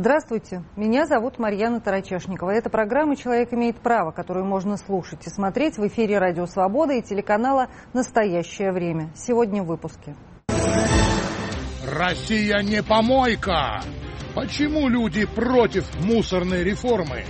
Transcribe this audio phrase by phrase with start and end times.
[0.00, 2.52] Здравствуйте, меня зовут Марьяна Тарачешникова.
[2.52, 7.02] Это программа «Человек имеет право», которую можно слушать и смотреть в эфире «Радио Свобода» и
[7.02, 9.10] телеканала «Настоящее время».
[9.14, 10.16] Сегодня в выпуске.
[11.86, 13.82] Россия не помойка!
[14.34, 17.26] Почему люди против мусорной реформы?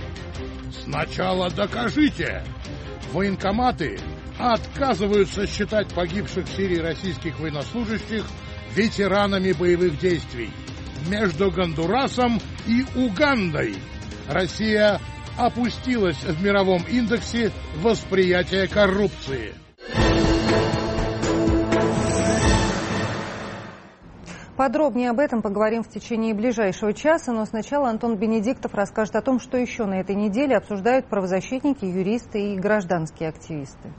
[0.71, 2.41] Сначала докажите.
[3.11, 3.99] Военкоматы
[4.39, 8.23] отказываются считать погибших в Сирии российских военнослужащих
[8.73, 10.51] ветеранами боевых действий.
[11.09, 13.75] Между Гондурасом и Угандой
[14.29, 14.99] Россия
[15.37, 19.53] опустилась в мировом индексе восприятия коррупции.
[24.57, 29.39] Подробнее об этом поговорим в течение ближайшего часа, но сначала Антон Бенедиктов расскажет о том,
[29.39, 33.91] что еще на этой неделе обсуждают правозащитники, юристы и гражданские активисты.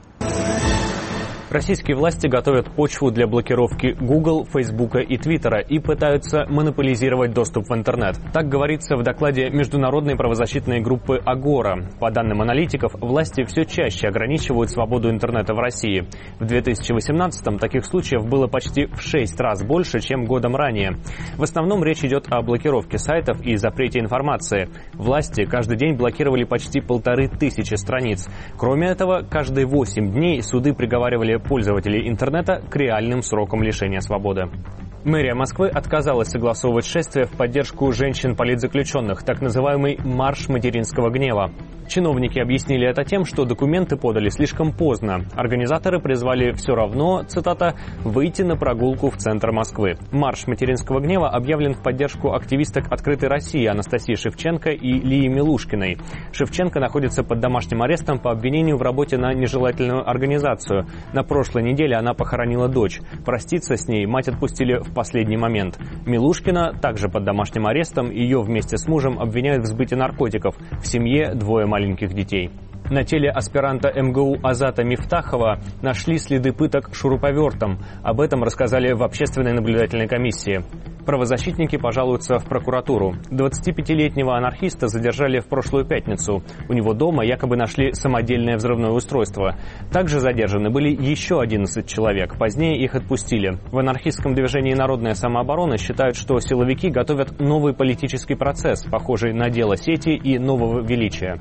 [1.52, 7.74] Российские власти готовят почву для блокировки Google, Facebook и Twitter и пытаются монополизировать доступ в
[7.74, 8.16] интернет.
[8.32, 11.90] Так говорится в докладе международной правозащитной группы Агора.
[12.00, 16.08] По данным аналитиков, власти все чаще ограничивают свободу интернета в России.
[16.40, 20.92] В 2018-м таких случаев было почти в 6 раз больше, чем годом ранее.
[21.36, 24.70] В основном речь идет о блокировке сайтов и запрете информации.
[24.94, 28.26] Власти каждый день блокировали почти полторы тысячи страниц.
[28.56, 34.48] Кроме этого, каждые 8 дней суды приговаривали пользователей интернета к реальным срокам лишения свободы.
[35.04, 41.50] Мэрия Москвы отказалась согласовывать шествие в поддержку женщин-политзаключенных, так называемый «марш материнского гнева».
[41.88, 45.26] Чиновники объяснили это тем, что документы подали слишком поздно.
[45.34, 49.96] Организаторы призвали все равно, цитата, «выйти на прогулку в центр Москвы».
[50.10, 55.98] Марш материнского гнева объявлен в поддержку активисток «Открытой России» Анастасии Шевченко и Лии Милушкиной.
[56.32, 60.86] Шевченко находится под домашним арестом по обвинению в работе на нежелательную организацию.
[61.12, 63.00] На прошлой неделе она похоронила дочь.
[63.24, 65.78] Проститься с ней мать отпустили в последний момент.
[66.06, 68.10] Милушкина также под домашним арестом.
[68.10, 70.56] Ее вместе с мужем обвиняют в сбытии наркотиков.
[70.82, 72.50] В семье двое маленьких детей.
[72.90, 77.78] На теле аспиранта МГУ Азата Мифтахова нашли следы пыток шуруповертом.
[78.02, 80.62] Об этом рассказали в общественной наблюдательной комиссии.
[81.06, 83.14] Правозащитники пожалуются в прокуратуру.
[83.30, 86.42] 25-летнего анархиста задержали в прошлую пятницу.
[86.68, 89.56] У него дома якобы нашли самодельное взрывное устройство.
[89.90, 92.38] Также задержаны были еще 11 человек.
[92.38, 93.58] Позднее их отпустили.
[93.72, 99.76] В анархистском движении «Народная самооборона» считают, что силовики готовят новый политический процесс, похожий на дело
[99.76, 101.40] сети и нового величия.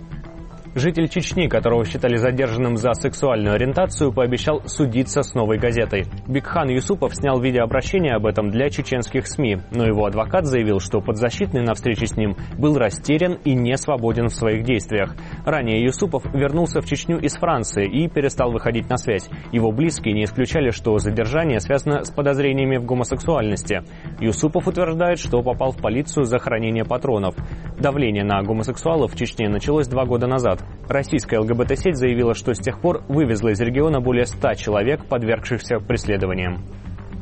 [0.74, 6.06] Житель Чечни, которого считали задержанным за сексуальную ориентацию, пообещал судиться с новой газетой.
[6.30, 11.62] Бигхан Юсупов снял видеообращение об этом для чеченских СМИ, но его адвокат заявил, что подзащитный
[11.62, 15.14] на встрече с ним был растерян и не свободен в своих действиях.
[15.46, 19.30] Ранее Юсупов вернулся в Чечню из Франции и перестал выходить на связь.
[19.52, 23.84] Его близкие не исключали, что задержание связано с подозрениями в гомосексуальности.
[24.22, 27.36] Юсупов утверждает, что попал в полицию за хранение патронов.
[27.78, 30.61] Давление на гомосексуалов в Чечне началось два года назад.
[30.88, 36.64] Российская ЛГБТ-сеть заявила, что с тех пор вывезла из региона более 100 человек, подвергшихся преследованиям.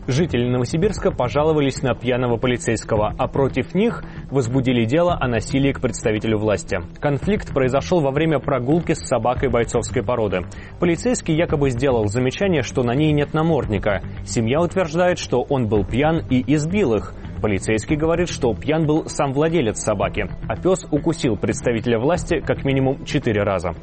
[0.09, 6.39] Жители Новосибирска пожаловались на пьяного полицейского, а против них возбудили дело о насилии к представителю
[6.39, 6.79] власти.
[6.99, 10.39] Конфликт произошел во время прогулки с собакой бойцовской породы.
[10.79, 14.01] Полицейский якобы сделал замечание, что на ней нет намордника.
[14.25, 17.13] Семья утверждает, что он был пьян и избил их.
[17.39, 23.05] Полицейский говорит, что пьян был сам владелец собаки, а пес укусил представителя власти как минимум
[23.05, 23.75] четыре раза.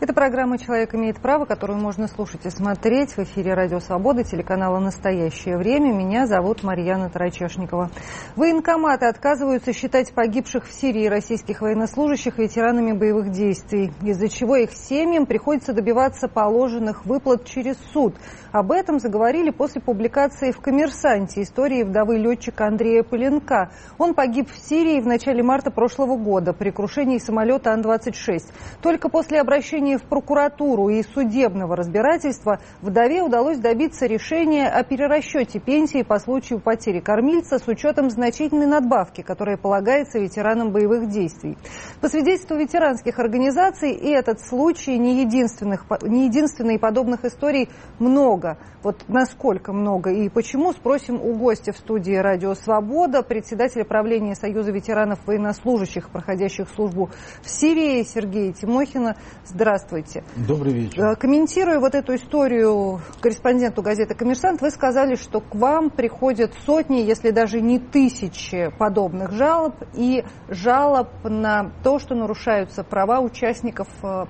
[0.00, 4.78] Это программа «Человек имеет право», которую можно слушать и смотреть в эфире «Радио Свобода» телеканала
[4.78, 5.92] «Настоящее время».
[5.92, 7.90] Меня зовут Марьяна Тарачешникова.
[8.36, 15.26] Военкоматы отказываются считать погибших в Сирии российских военнослужащих ветеранами боевых действий, из-за чего их семьям
[15.26, 18.14] приходится добиваться положенных выплат через суд.
[18.50, 23.70] Об этом заговорили после публикации в «Коммерсанте» истории вдовы летчика Андрея Поленка.
[23.98, 28.44] Он погиб в Сирии в начале марта прошлого года при крушении самолета Ан-26.
[28.80, 36.02] Только после обращения в прокуратуру и судебного разбирательства вдове удалось добиться решения о перерасчете пенсии
[36.02, 41.58] по случаю потери кормильца с учетом значительной надбавки, которая полагается ветеранам боевых действий.
[42.00, 47.68] По свидетельству ветеранских организаций, и этот случай не, единственных, не единственный подобных историй
[47.98, 48.37] много.
[48.82, 54.70] Вот насколько много и почему, спросим у гостя в студии «Радио Свобода», председателя правления Союза
[54.70, 57.10] ветеранов военнослужащих, проходящих службу
[57.42, 59.16] в Сирии, Сергея Тимохина.
[59.44, 60.24] Здравствуйте.
[60.36, 61.02] Добрый вечер.
[61.02, 66.98] Э, комментируя вот эту историю корреспонденту газеты «Коммерсант», вы сказали, что к вам приходят сотни,
[66.98, 74.24] если даже не тысячи подобных жалоб и жалоб на то, что нарушаются права участников э,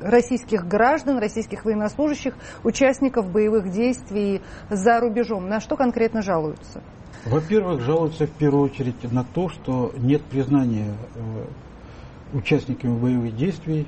[0.00, 2.34] российских граждан, российских военнослужащих,
[2.64, 5.48] участников боевых действий за рубежом.
[5.48, 6.82] На что конкретно жалуются?
[7.24, 11.44] Во-первых, жалуются в первую очередь на то, что нет признания э,
[12.32, 13.86] участниками боевых действий,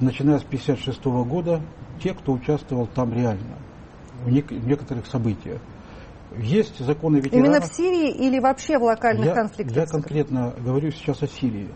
[0.00, 1.60] начиная с 1956 года,
[2.02, 3.56] те, кто участвовал там реально,
[4.24, 5.60] в, нек- в некоторых событиях.
[6.36, 7.46] Есть законы ветеранов.
[7.46, 9.76] Именно в Сирии или вообще в локальных я, конфликтах?
[9.76, 11.70] Я конкретно говорю сейчас о Сирии.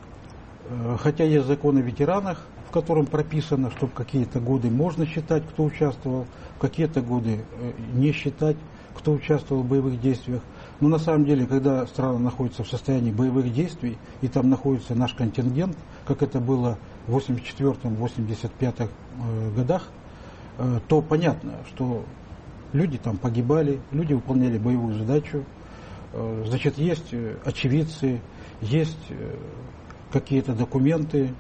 [0.69, 5.65] Э, хотя есть законы о ветеранах, в котором прописано, что какие-то годы можно считать, кто
[5.65, 6.25] участвовал,
[6.59, 8.57] какие-то годы э, не считать,
[8.95, 10.41] кто участвовал в боевых действиях.
[10.81, 15.13] Но на самом деле, когда страна находится в состоянии боевых действий, и там находится наш
[15.13, 15.77] контингент,
[16.07, 19.89] как это было в 84-85 э, годах,
[20.89, 22.05] то понятно, что
[22.73, 25.45] люди там погибали, люди выполняли боевую задачу.
[26.47, 27.15] Значит, есть
[27.45, 28.21] очевидцы,
[28.61, 29.09] есть
[30.13, 31.31] какие-то документы,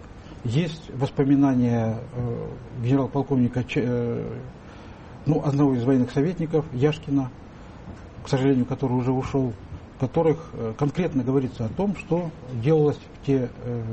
[0.44, 2.47] есть воспоминания э,
[2.83, 4.39] генерал-полковника, э,
[5.27, 7.31] ну, одного из военных советников, Яшкина,
[8.25, 9.53] к сожалению, который уже ушел,
[9.97, 13.50] в которых э, конкретно говорится о том, что делалось в те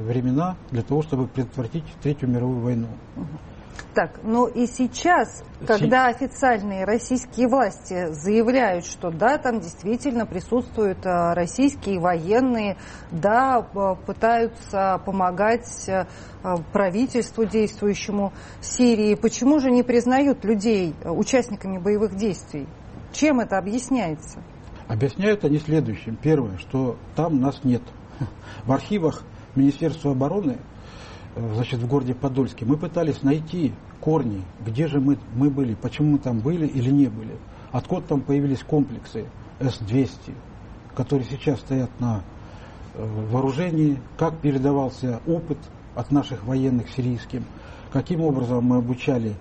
[0.07, 2.87] времена для того, чтобы предотвратить Третью мировую войну.
[3.93, 11.33] Так, ну и сейчас, когда официальные российские власти заявляют, что да, там действительно присутствуют а,
[11.33, 12.77] российские военные,
[13.11, 13.61] да,
[14.05, 16.07] пытаются помогать а,
[16.71, 18.31] правительству действующему
[18.61, 22.67] Сирии, почему же не признают людей участниками боевых действий?
[23.11, 24.43] Чем это объясняется?
[24.87, 26.15] Объясняют они следующим.
[26.15, 27.81] Первое, что там нас нет.
[28.65, 29.23] В архивах
[29.55, 30.78] Министерства обороны Э,
[31.53, 36.17] значит, в городе Подольске, мы пытались найти корни, где же мы, мы были, почему мы
[36.19, 37.37] там были или не были.
[37.71, 39.25] Откуда там появились комплексы
[39.59, 40.33] С-200,
[40.95, 42.23] которые сейчас стоят на
[42.95, 45.57] э, вооружении, как передавался опыт
[45.95, 47.43] от наших военных сирийским,
[47.91, 49.35] каким образом мы обучали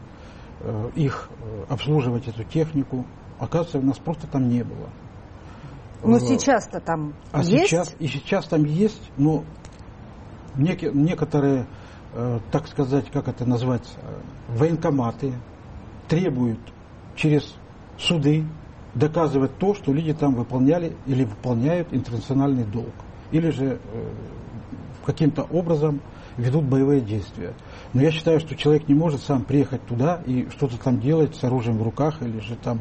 [0.60, 1.30] э, их
[1.68, 3.06] обслуживать эту технику.
[3.38, 4.88] Оказывается, у нас просто там не было.
[6.04, 7.68] Но сейчас-то там а есть?
[7.68, 9.44] Сейчас, и сейчас там есть, но
[10.56, 11.77] некоторые Э,
[12.50, 15.34] так сказать, как это назвать, э, военкоматы
[16.08, 16.60] требуют
[17.14, 17.55] через
[17.99, 18.44] суды
[18.94, 22.94] доказывать то, что люди там выполняли или выполняют интернациональный долг.
[23.31, 24.10] Или же э,
[25.05, 26.00] каким-то образом
[26.37, 27.52] ведут боевые действия.
[27.93, 31.44] Но я считаю, что человек не может сам приехать туда и что-то там делать с
[31.44, 32.81] оружием в руках или же там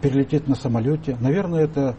[0.00, 1.16] перелететь на самолете.
[1.20, 1.96] Наверное, это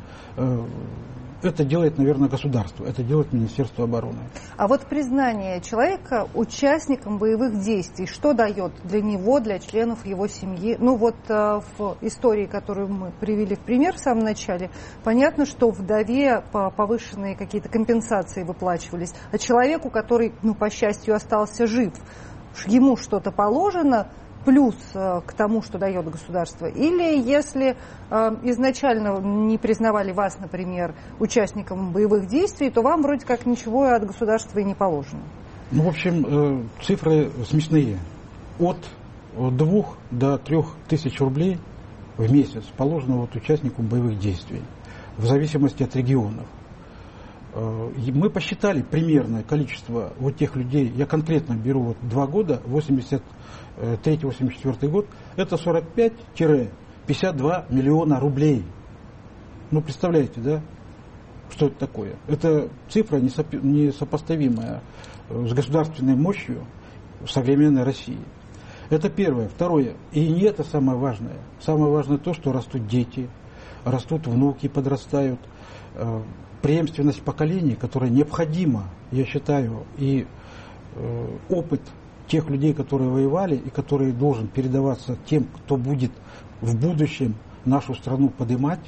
[1.44, 4.20] это делает, наверное, государство, это делает Министерство обороны.
[4.58, 10.78] А вот признание человека участником боевых действий, что дает для него, для членов его семьи?
[10.80, 14.70] Ну вот э, в истории, которую мы привели в пример в самом начале,
[15.04, 21.94] понятно, что вдове повышенные какие-то компенсации выплачивались, а человеку, который, ну, по счастью, остался жив,
[22.68, 24.08] ему что-то положено,
[24.46, 26.66] плюс э, к тому, что дает государство?
[26.66, 27.76] Или если
[28.10, 34.06] э, изначально не признавали вас, например, участником боевых действий, то вам вроде как ничего от
[34.06, 35.22] государства и не положено?
[35.72, 37.98] Ну, в общем, э, цифры смешные.
[38.60, 38.78] От
[39.38, 41.58] двух до трех тысяч рублей
[42.18, 44.62] в месяц положено вот участнику боевых действий,
[45.18, 46.46] в зависимости от регионов.
[47.54, 53.22] Мы посчитали примерное количество вот тех людей, я конкретно беру вот два года, 80
[53.78, 56.14] 83-84 год, это 45-52
[57.74, 58.64] миллиона рублей.
[59.72, 60.62] Ну, представляете, да,
[61.50, 62.16] что это такое?
[62.28, 64.82] Это цифра несопоставимая
[65.30, 66.66] э, с государственной мощью
[67.28, 68.20] современной России.
[68.90, 69.48] Это первое.
[69.48, 71.38] Второе, и не это самое важное.
[71.62, 73.30] Самое важное то, что растут дети,
[73.86, 75.40] растут внуки, подрастают.
[76.62, 80.28] Преемственность поколений, которая необходима, я считаю, и
[80.96, 81.82] э, опыт
[82.28, 86.12] тех людей, которые воевали и которые должен передаваться тем, кто будет
[86.62, 88.80] в будущем нашу страну поднимать,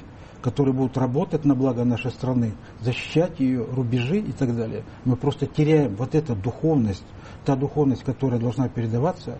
[0.41, 4.83] которые будут работать на благо нашей страны, защищать ее рубежи и так далее.
[5.05, 7.03] Мы просто теряем вот эту духовность,
[7.45, 9.39] та духовность, которая должна передаваться,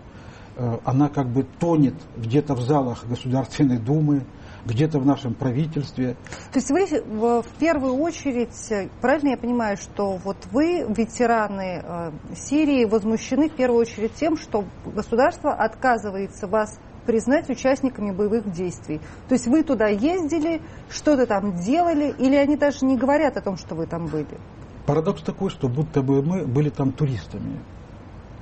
[0.56, 4.24] э, она как бы тонет где-то в залах Государственной Думы,
[4.66, 6.16] где-то в нашем правительстве.
[6.52, 12.84] То есть вы в первую очередь, правильно я понимаю, что вот вы, ветераны э, Сирии,
[12.84, 19.00] возмущены в первую очередь тем, что государство отказывается вас признать участниками боевых действий.
[19.28, 23.56] То есть вы туда ездили, что-то там делали, или они даже не говорят о том,
[23.56, 24.38] что вы там были?
[24.86, 27.60] Парадокс такой, что будто бы мы были там туристами.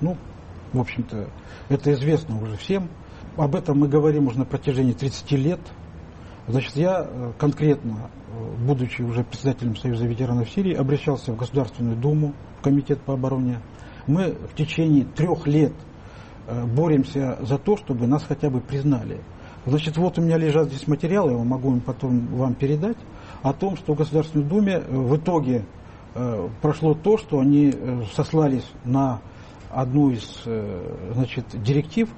[0.00, 0.16] Ну,
[0.72, 1.28] в общем-то,
[1.68, 2.88] это известно уже всем.
[3.36, 5.60] Об этом мы говорим уже на протяжении 30 лет.
[6.48, 12.34] Значит, я э, конкретно, э, будучи уже председателем Союза ветеранов Сирии, обращался в Государственную Думу,
[12.58, 13.60] в Комитет по обороне.
[14.08, 15.72] Мы в течение трех лет
[16.48, 19.20] э, боремся за то, чтобы нас хотя бы признали.
[19.66, 22.98] Значит, вот у меня лежат здесь материалы, я могу им потом вам передать,
[23.42, 25.64] о том, что в Государственной Думе в итоге
[26.60, 27.72] прошло то, что они
[28.12, 29.20] сослались на
[29.70, 30.42] одну из
[31.12, 32.08] значит, директив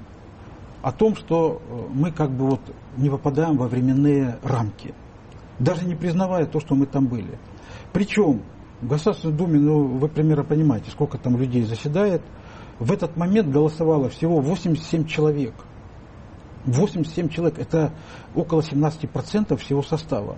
[0.85, 2.61] о том, что э, мы как бы вот
[2.97, 4.95] не попадаем во временные рамки,
[5.59, 7.38] даже не признавая то, что мы там были.
[7.93, 8.43] Причем
[8.81, 12.23] в Государственной Думе, ну, вы примерно понимаете, сколько там людей заседает,
[12.79, 15.55] в этот момент голосовало всего 87 человек–
[16.67, 17.93] 87 человек, это
[18.35, 20.37] около 17% всего состава.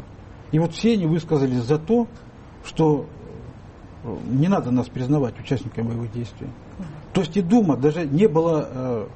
[0.53, 2.07] И вот все они высказались за то,
[2.65, 3.07] что
[4.03, 6.49] э, не надо нас признавать участниками боевых действий.
[7.12, 9.07] То есть и Дума даже не было э, э,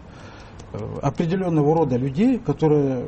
[1.02, 3.06] определенного рода людей, которые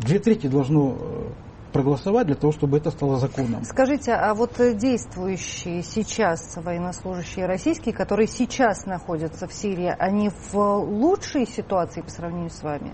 [0.00, 1.28] две трети должно э,
[1.72, 3.64] проголосовать для того, чтобы это стало законом.
[3.64, 11.46] Скажите, а вот действующие сейчас военнослужащие российские, которые сейчас находятся в Сирии, они в лучшей
[11.46, 12.92] ситуации по сравнению с вами?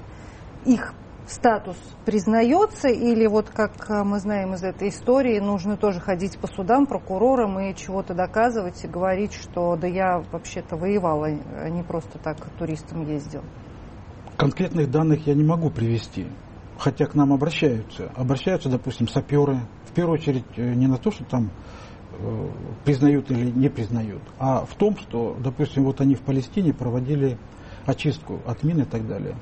[0.65, 0.95] их
[1.27, 1.77] статус
[2.07, 6.87] признается, или вот как э, мы знаем из этой истории, нужно тоже ходить по судам,
[6.87, 12.39] прокурорам и чего-то доказывать и говорить, что да я вообще-то воевал, а не просто так
[12.59, 13.43] туристом ездил?
[14.39, 16.29] Конкретных данных я не могу привести,
[16.79, 18.13] хотя к нам обращаются.
[18.15, 21.51] Обращаются, допустим, саперы, в первую очередь э, не на то, что там
[22.13, 22.49] э,
[22.85, 27.37] признают или не признают, а в том, что, допустим, вот они в Палестине проводили
[27.85, 29.35] очистку от мин и так далее.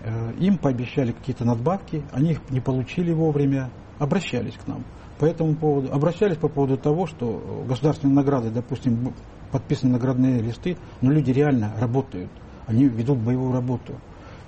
[0.00, 3.70] Э, им пообещали какие-то надбавки, они их не получили вовремя,
[4.00, 4.82] обращались к нам.
[5.20, 9.14] По этому поводу, обращались по поводу того, что государственные награды, допустим,
[9.52, 12.32] подписаны наградные листы, но люди реально работают,
[12.66, 14.00] они ведут боевую работу.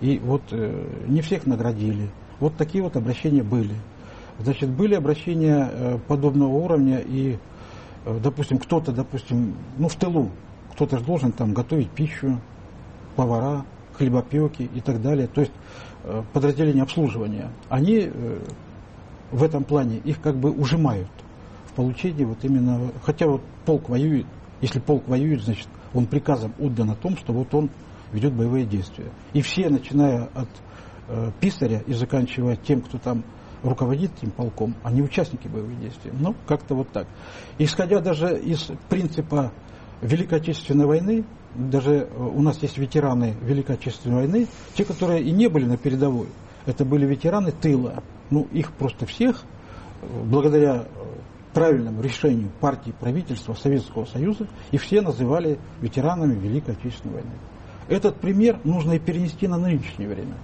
[0.04, 2.11] И вот э, не всех наградили.
[2.38, 3.75] Вот такие вот обращения были.
[4.38, 7.38] Значит, были обращения э, подобного уровня, и,
[8.04, 10.28] э, допустим, кто-то, допустим, ну, в тылу,
[10.73, 12.38] кто-то же должен там готовить пищу,
[13.16, 13.64] повара,
[13.96, 15.52] хлебопеки и так далее, то есть
[16.32, 18.11] подразделения обслуживания, они
[19.30, 21.08] в этом плане их как бы ужимают
[21.66, 24.26] в получении вот именно, хотя вот полк воюет,
[24.61, 27.70] если полк воюет, значит он приказом отдан о том, что вот он
[28.14, 29.11] ведет боевые действия.
[29.33, 30.49] И все, начиная от
[31.09, 33.25] э, писаря и заканчивая тем, кто там
[33.62, 36.12] руководит этим полком, они участники боевых действий.
[36.12, 37.09] Ну, как-то вот так.
[37.59, 39.52] Исходя даже из принципа
[40.00, 45.33] Великой Отечественной войны, даже э, у нас есть ветераны Великой Отечественной войны, те, которые и
[45.33, 46.28] не были на передовой,
[46.66, 48.02] это были ветераны тыла.
[48.30, 49.42] Ну, их просто всех,
[50.02, 50.85] э, благодаря э,
[51.52, 57.33] правильному решению партии правительства Советского Союза, и все называли ветеранами Великой Отечественной войны.
[57.88, 60.34] Этот пример нужно и перенести на нынешнее время.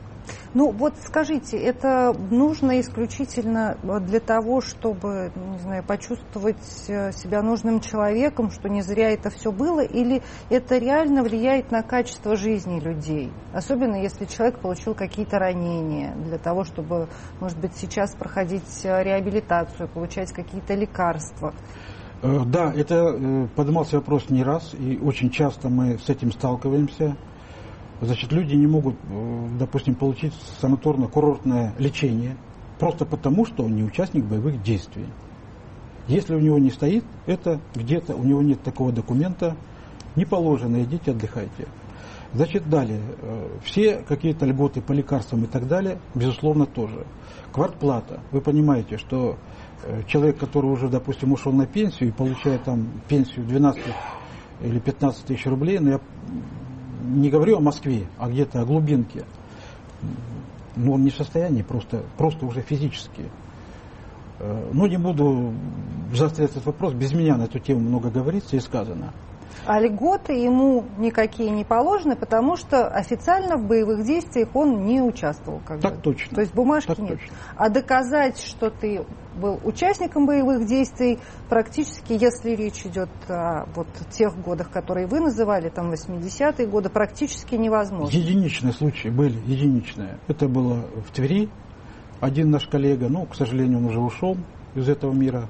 [0.52, 6.56] Ну вот скажите, это нужно исключительно для того, чтобы, не знаю, почувствовать
[6.88, 11.82] э, себя нужным человеком, что не зря это все было, или это реально влияет на
[11.82, 13.30] качество жизни людей?
[13.52, 19.88] Особенно если человек получил какие-то ранения, для того, чтобы, может быть, сейчас проходить э, реабилитацию,
[19.88, 21.54] получать какие-то лекарства.
[22.22, 27.16] Э, да, это поднимался вопрос не раз, и очень часто мы с этим сталкиваемся.
[28.00, 32.36] Значит, люди не могут, э, допустим, получить санаторно-курортное лечение
[32.78, 35.06] просто потому, что он не участник боевых действий.
[36.08, 39.56] Если у него не стоит, это где-то у него нет такого документа,
[40.16, 41.68] не положено, идите отдыхайте.
[42.32, 47.06] Значит, далее, э, все какие-то льготы по лекарствам и так далее, безусловно, тоже.
[47.52, 48.20] Квартплата.
[48.30, 49.36] Вы понимаете, что
[49.82, 53.82] э, человек, который уже, допустим, ушел на пенсию и получает там пенсию 12
[54.62, 56.00] или 15 тысяч рублей, но я
[57.02, 59.24] не говорю о Москве, а где-то о глубинке,
[60.76, 63.24] но он не в состоянии просто, просто уже физически.
[64.38, 65.52] Э, но не буду
[66.12, 69.12] заострять этот вопрос, без меня на эту тему много говорится и сказано.
[69.66, 75.60] А льготы ему никакие не положены, потому что официально в боевых действиях он не участвовал.
[75.66, 76.02] Как так бы.
[76.02, 76.34] точно.
[76.34, 77.18] То есть бумажки так нет.
[77.18, 77.36] Точно.
[77.56, 79.04] А доказать, что ты
[79.34, 85.68] был участником боевых действий, практически, если речь идет о вот тех годах, которые вы называли,
[85.68, 88.16] там 80-е годы, практически невозможно.
[88.16, 90.18] Единичные случаи были, единичные.
[90.28, 91.48] Это было в Твери.
[92.20, 94.36] Один наш коллега, ну, к сожалению, он уже ушел
[94.74, 95.48] из этого мира,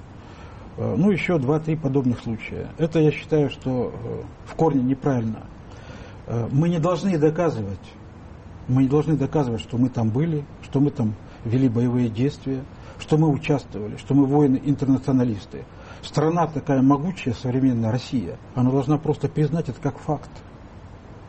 [0.81, 2.69] ну, еще два-три подобных случая.
[2.79, 5.43] Это я считаю, что э, в корне неправильно.
[6.27, 7.79] Э, мы не должны доказывать,
[8.67, 12.65] мы не должны доказывать, что мы там были, что мы там вели боевые действия,
[12.99, 15.65] что мы участвовали, что мы воины-интернационалисты.
[16.01, 20.31] Страна такая могучая, современная Россия, она должна просто признать это как факт.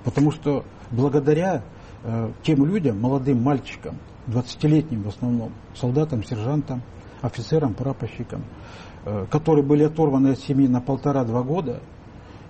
[0.05, 1.61] Потому что благодаря
[2.03, 6.81] э, тем людям, молодым мальчикам, 20-летним в основном, солдатам, сержантам,
[7.21, 8.90] офицерам, прапорщикам, Э,
[9.29, 11.81] которые были оторваны от семьи на полтора-два года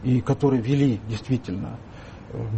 [0.03, 1.77] и которые вели действительно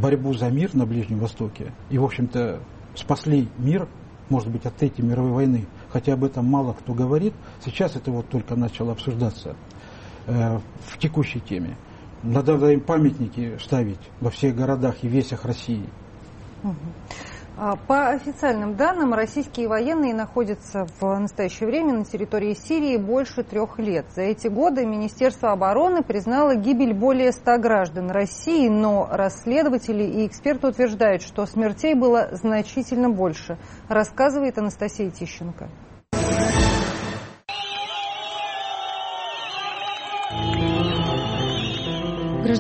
[0.02, 2.60] борьбу за мир на Ближнем Востоке и, в общем-то,
[2.96, 3.88] спасли мир,
[4.30, 7.34] может быть, от Третьей мировой войны, хотя об этом мало кто говорит,
[7.64, 9.56] сейчас это вот только начало обсуждаться
[10.28, 11.78] э, в текущей теме.
[12.24, 15.86] Надо им памятники ставить во всех городах и весях России.
[16.64, 16.74] А,
[17.88, 24.06] по официальным данным, российские военные находятся в настоящее время на территории Сирии больше трех лет.
[24.16, 30.68] За эти годы Министерство обороны признало гибель более ста граждан России, но расследователи и эксперты
[30.68, 33.58] утверждают, что смертей было значительно больше,
[33.88, 35.70] рассказывает Анастасия Тищенко.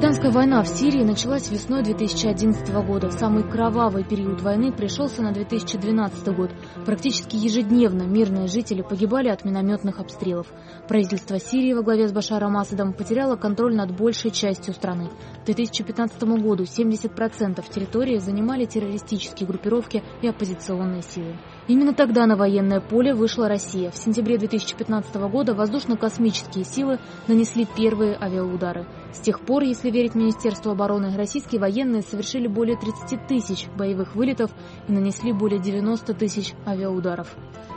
[0.04, 3.10] Гражданская война в Сирии началась весной 2011 года.
[3.10, 6.52] Самый кровавый период войны пришелся на 2012 год.
[6.86, 10.48] Практически ежедневно мирные жители погибали от минометных обстрелов.
[10.90, 15.10] Правительство Сирии во главе с Башаром Асадом потеряло контроль над большей частью страны.
[15.44, 21.40] К 2015 году 70% территории занимали террористические группировки и оппозиционные силы.
[21.70, 23.90] Именно тогда на военное поле вышла Россия.
[23.90, 28.86] В сентябре 2015 года воздушно-космические силы нанесли первые авиаудары.
[29.14, 34.52] С тех пор, если верить Министерству обороны, российские военные совершили более 30 тысяч боевых вылетов
[34.88, 37.28] и нанесли более 90 тысяч авиаударов.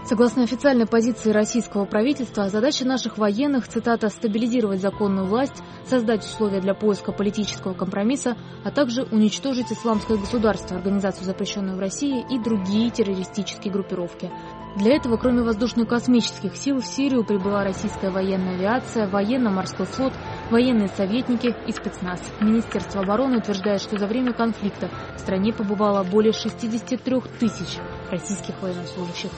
[0.07, 6.75] Согласно официальной позиции российского правительства, задача наших военных, цитата, «стабилизировать законную власть, создать условия для
[6.75, 13.73] поиска политического компромисса, а также уничтожить исламское государство, организацию, запрещенную в России, и другие террористические
[13.73, 14.31] группировки».
[14.77, 20.13] Для этого, кроме воздушно-космических сил, в Сирию прибыла российская военная авиация, военно-морской флот,
[20.51, 22.21] военные советники и спецназ.
[22.41, 27.79] Министерство обороны утверждает, что за время конфликта в стране побывало более 63 тысяч
[28.11, 29.31] российских военнослужащих.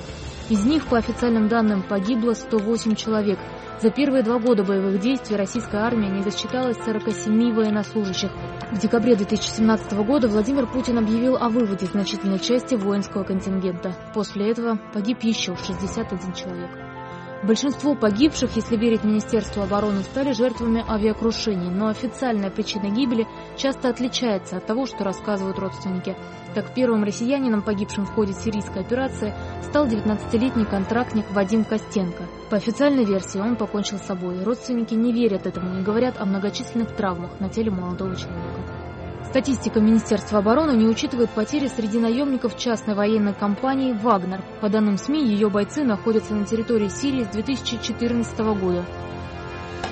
[0.48, 3.38] Из них, по официальным данным, погибло 108 человек.
[3.82, 8.30] За первые два года боевых действий российская армия не засчиталась 47 военнослужащих.
[8.72, 13.94] В декабре 2017 года Владимир Путин объявил о выводе значительной части воинского контингента.
[14.14, 16.97] После этого погиб еще 61 человек.
[17.42, 24.56] Большинство погибших, если верить Министерству обороны, стали жертвами авиакрушений, но официальная причина гибели часто отличается
[24.56, 26.16] от того, что рассказывают родственники.
[26.54, 32.24] Так, первым россиянином, погибшим в ходе сирийской операции, стал 19-летний контрактник Вадим Костенко.
[32.50, 34.42] По официальной версии он покончил с собой.
[34.42, 38.87] Родственники не верят этому и говорят о многочисленных травмах на теле молодого человека.
[39.28, 44.42] Статистика Министерства обороны не учитывает потери среди наемников частной военной компании «Вагнер».
[44.62, 48.86] По данным СМИ, ее бойцы находятся на территории Сирии с 2014 года.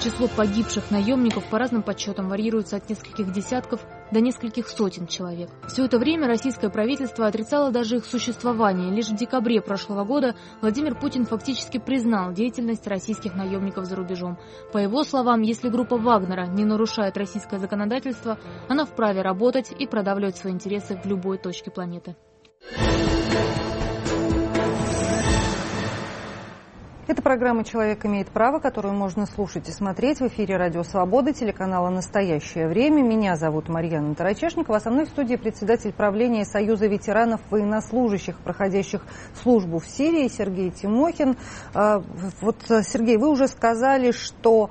[0.00, 3.80] Число погибших наемников по разным подсчетам варьируется от нескольких десятков
[4.12, 5.50] до нескольких сотен человек.
[5.68, 8.94] Все это время российское правительство отрицало даже их существование.
[8.94, 14.38] Лишь в декабре прошлого года Владимир Путин фактически признал деятельность российских наемников за рубежом.
[14.72, 20.36] По его словам, если группа Вагнера не нарушает российское законодательство, она вправе работать и продавливать
[20.36, 22.16] свои интересы в любой точке планеты.
[27.06, 31.88] Это программа «Человек имеет право», которую можно слушать и смотреть в эфире «Радио Свобода», телеканала
[31.88, 33.00] «Настоящее время».
[33.00, 34.80] Меня зовут Марьяна Тарачешникова.
[34.80, 39.02] Со мной в студии председатель правления Союза ветеранов военнослужащих, проходящих
[39.40, 41.36] службу в Сирии, Сергей Тимохин.
[41.74, 42.02] А,
[42.40, 44.70] вот, Сергей, вы уже сказали, что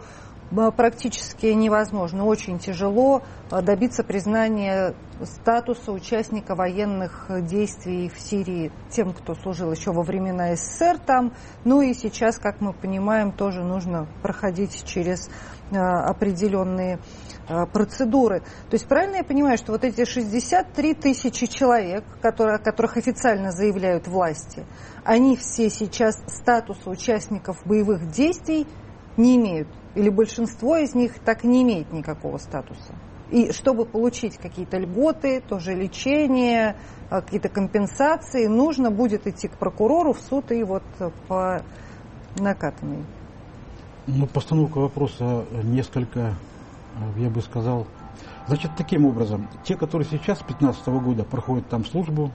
[0.76, 9.34] практически невозможно, очень тяжело а, добиться признания статуса участника военных действий в Сирии тем, кто
[9.34, 11.34] служил еще во времена СССР там.
[11.64, 15.30] Ну и сейчас, как мы понимаем, тоже нужно проходить через
[15.72, 17.00] а, определенные
[17.74, 18.40] процедуры.
[18.40, 24.08] То есть правильно я понимаю, что вот эти 63 тысячи человек, которые, которых официально заявляют
[24.08, 24.66] власти,
[25.04, 28.66] они все сейчас статуса участников боевых действий
[29.16, 29.68] не имеют?
[29.96, 32.94] Или большинство из них так не имеет никакого статуса.
[33.32, 36.76] И чтобы получить какие-то льготы, тоже лечение,
[37.10, 40.84] а, какие-то компенсации, нужно будет идти к прокурору в суд и вот
[41.28, 41.62] по
[42.38, 43.04] накатанной.
[44.08, 46.36] Ну, постановка вопроса несколько,
[47.18, 47.88] я бы сказал,
[48.48, 52.32] значит, таким образом, те, которые сейчас с 2015 года проходят там службу,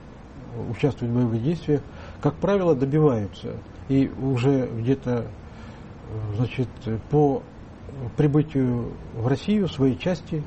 [0.69, 1.83] участвуют в боевых действиях,
[2.21, 3.57] как правило, добиваются
[3.89, 5.27] и уже где-то
[6.37, 6.69] значит,
[7.11, 7.43] по
[8.17, 10.43] прибытию в Россию своей части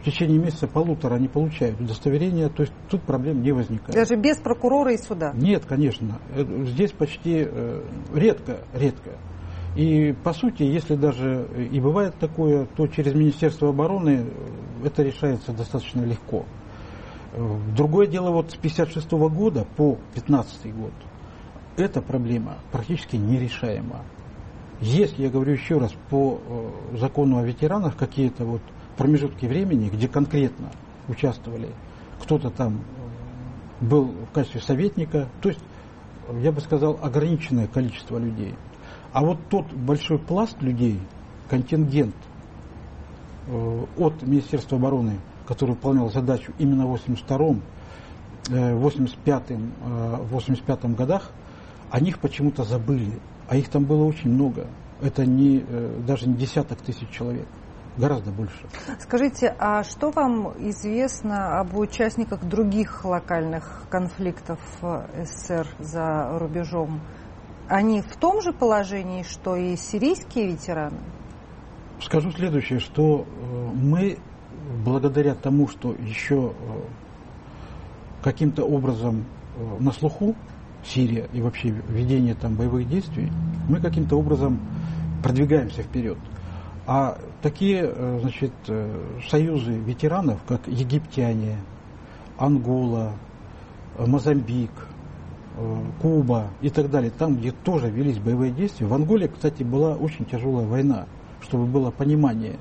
[0.00, 3.94] в течение месяца полутора они получают удостоверение, то есть тут проблем не возникает.
[3.94, 5.32] Даже без прокурора и суда?
[5.34, 6.20] Нет, конечно.
[6.30, 7.82] Э, здесь почти э,
[8.14, 9.18] редко, редко.
[9.76, 14.26] И по сути, если даже и бывает такое, то через Министерство обороны
[14.84, 16.46] это решается достаточно легко.
[17.76, 20.92] Другое дело, вот с 1956 года по 15 год
[21.76, 24.04] эта проблема практически нерешаема.
[24.80, 28.62] Если, я говорю еще раз, по э, закону о ветеранах какие-то вот
[28.96, 30.70] промежутки времени, где конкретно
[31.08, 31.70] участвовали.
[32.22, 32.80] Кто-то там
[33.80, 35.28] был в качестве советника.
[35.40, 35.60] То есть,
[36.42, 38.54] я бы сказал, ограниченное количество людей.
[39.12, 41.00] А вот тот большой пласт людей,
[41.48, 42.14] контингент
[43.48, 47.62] э, от Министерства обороны, который выполнял задачу именно в 82-м,
[48.48, 49.72] 85-м,
[50.30, 51.30] 85 годах,
[51.90, 53.18] о них почему-то забыли.
[53.48, 54.66] А их там было очень много.
[55.00, 57.46] Это не, э, даже не десяток тысяч человек
[57.98, 58.66] гораздо больше.
[59.00, 67.00] Скажите, а что вам известно об участниках других локальных конфликтов СССР за рубежом?
[67.68, 70.98] Они в том же положении, что и сирийские ветераны?
[72.00, 74.18] Скажу следующее, что э, мы,
[74.84, 76.80] благодаря тому, что еще э,
[78.22, 79.24] каким-то образом
[79.56, 80.34] э, на слуху
[80.88, 83.30] Сирия и вообще ведение там боевых действий,
[83.68, 84.58] мы каким-то образом
[85.22, 86.18] продвигаемся вперед.
[86.86, 91.58] А такие э, значит, э, союзы ветеранов, как египтяне,
[92.38, 93.12] Ангола,
[93.98, 94.70] э, Мозамбик,
[96.00, 98.86] Куба и так далее, там, где тоже велись боевые действия.
[98.86, 101.06] В Анголе, кстати, была очень тяжелая война,
[101.42, 102.56] чтобы было понимание.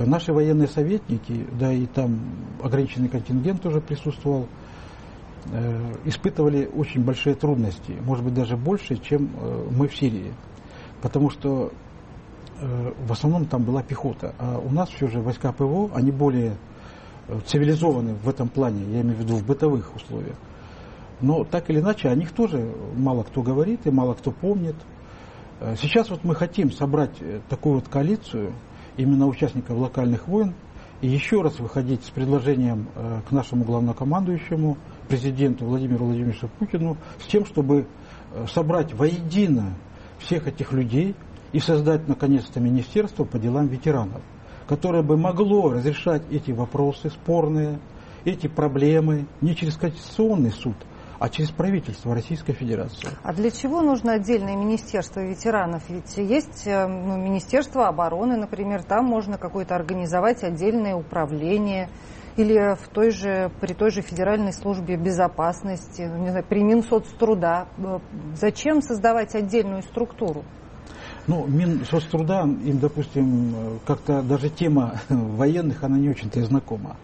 [0.00, 2.18] Наши военные советники, да и там
[2.62, 4.48] ограниченный контингент тоже присутствовал,
[6.04, 9.30] испытывали очень большие трудности, может быть даже больше, чем
[9.70, 10.32] мы в Сирии.
[11.00, 11.72] Потому что
[12.60, 14.34] Э, в основном там была пехота.
[14.38, 16.56] А у нас все же войска ПВО, они более
[17.28, 20.36] э, цивилизованы в этом плане, я имею в виду в бытовых условиях.
[21.20, 24.74] Но так или иначе, о них тоже мало кто говорит и мало кто помнит.
[25.60, 27.12] Э, сейчас вот мы хотим собрать
[27.48, 28.52] такую вот коалицию
[28.96, 30.54] именно участников локальных войн
[31.00, 32.88] и еще раз выходить с предложением
[33.28, 34.76] к нашему главнокомандующему,
[35.08, 37.86] президенту Владимиру Владимировичу Путину, с тем, чтобы
[38.52, 39.74] собрать воедино
[40.18, 41.14] всех этих людей,
[41.52, 44.20] и создать наконец-то министерство по делам ветеранов,
[44.66, 47.78] которое бы могло разрешать эти вопросы спорные,
[48.24, 50.76] эти проблемы не через Конституционный суд,
[51.18, 53.08] а через правительство Российской Федерации.
[53.22, 55.82] А для чего нужно отдельное министерство ветеранов?
[55.88, 61.88] Ведь есть э, ну, Министерство обороны, например, там можно какое-то организовать отдельное управление
[62.38, 67.66] или в той же, при той же Федеральной службе безопасности, не знаю, при Минсоцтруда.
[67.78, 67.98] Э,
[68.34, 70.44] зачем создавать отдельную структуру?
[71.26, 76.96] Ну, Минсоцтруда, им, допустим, как-то даже тема военных, она не очень-то и знакома.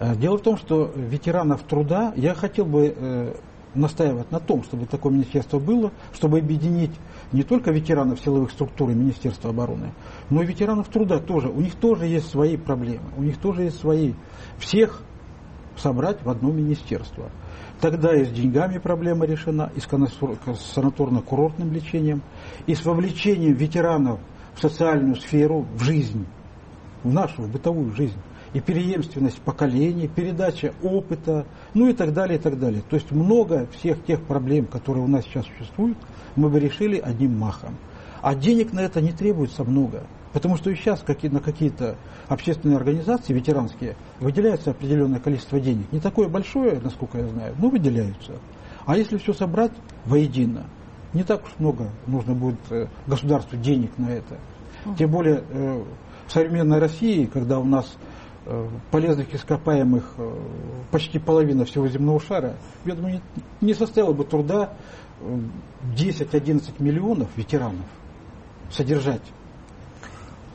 [0.00, 3.34] Э, дело в том, что ветеранов труда, я хотел бы э,
[3.74, 6.92] настаивать на том, чтобы такое министерство было, чтобы объединить
[7.32, 9.92] не только ветеранов силовых структур и Министерства обороны,
[10.30, 11.48] но и ветеранов труда тоже.
[11.48, 14.14] У них тоже есть свои проблемы, у них тоже есть свои.
[14.58, 15.02] Всех
[15.76, 17.30] собрать в одно министерство.
[17.80, 22.22] Тогда и с деньгами проблема решена, и с санаторно-курортным лечением,
[22.66, 24.18] и с вовлечением ветеранов
[24.54, 26.26] в социальную сферу, в жизнь,
[27.04, 28.18] в нашу, в бытовую жизнь.
[28.58, 32.82] И преемственность поколений, передача опыта, ну и так далее, и так далее.
[32.90, 35.96] То есть много всех тех проблем, которые у нас сейчас существуют,
[36.34, 37.76] мы бы решили одним махом.
[38.20, 40.02] А денег на это не требуется много.
[40.32, 41.94] Потому что и сейчас на какие-то
[42.26, 45.92] общественные организации ветеранские выделяется определенное количество денег.
[45.92, 48.40] Не такое большое, насколько я знаю, но выделяются.
[48.86, 49.72] А если все собрать
[50.04, 50.64] воедино,
[51.12, 54.36] не так уж много нужно будет э, государству денег на это.
[54.98, 55.84] Тем более э,
[56.26, 57.96] в современной России, когда у нас
[58.90, 60.14] полезных ископаемых
[60.90, 63.20] почти половина всего земного шара, я думаю,
[63.60, 64.72] не составило бы труда
[65.96, 67.86] 10-11 миллионов ветеранов
[68.70, 69.22] содержать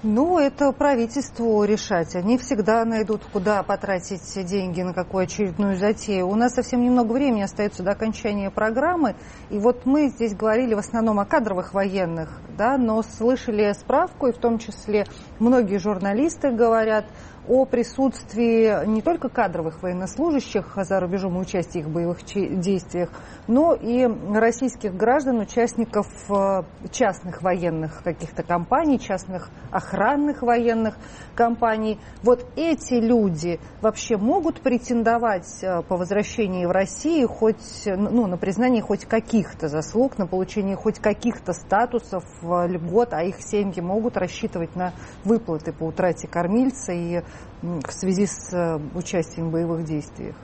[0.03, 2.13] ну, это правительству решать.
[2.15, 6.27] Они всегда найдут, куда потратить деньги, на какую очередную затею.
[6.27, 9.15] У нас совсем немного времени остается до окончания программы.
[9.49, 14.33] И вот мы здесь говорили в основном о кадровых военных, да, но слышали справку, и
[14.33, 15.05] в том числе
[15.39, 17.05] многие журналисты говорят
[17.47, 23.09] о присутствии не только кадровых военнослужащих за рубежом и участии их в боевых действиях,
[23.47, 30.97] но и российских граждан, участников э, частных военных каких-то компаний, частных охранных военных
[31.35, 31.99] компаний.
[32.21, 38.81] Вот эти люди вообще могут претендовать э, по возвращении в Россию хоть, ну, на признание
[38.81, 44.75] хоть каких-то заслуг, на получение хоть каких-то статусов, э, льгот, а их семьи могут рассчитывать
[44.75, 44.93] на
[45.25, 47.23] выплаты по утрате кормильца и
[47.63, 50.35] в связи с э, участием в боевых действиях?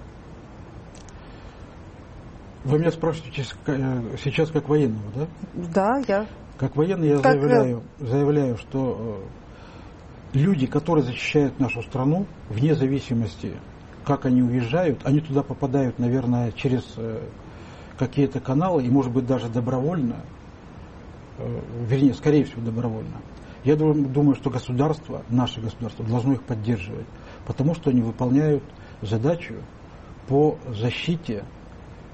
[2.63, 5.27] Вы меня спрашиваете э, сейчас как военного, да?
[5.73, 6.25] Да, я.
[6.57, 7.35] Как военный я как...
[7.35, 9.21] Э, заявляю, заявляю, что
[10.33, 13.53] люди, которые защищают нашу страну, вне зависимости,
[14.05, 16.83] как они уезжают, они туда попадают, наверное, через
[17.97, 20.15] какие-то каналы, и, может быть, даже добровольно,
[21.85, 23.17] вернее, скорее всего, добровольно.
[23.63, 27.05] Я думаю, что государство, наше государство, должно их поддерживать,
[27.45, 28.63] потому что они выполняют
[29.01, 29.55] задачу
[30.27, 31.43] по защите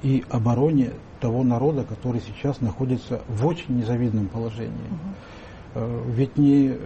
[0.01, 4.89] и обороне того народа, который сейчас находится в очень незавидном положении.
[5.75, 5.81] Угу.
[6.11, 6.77] Ведь не э,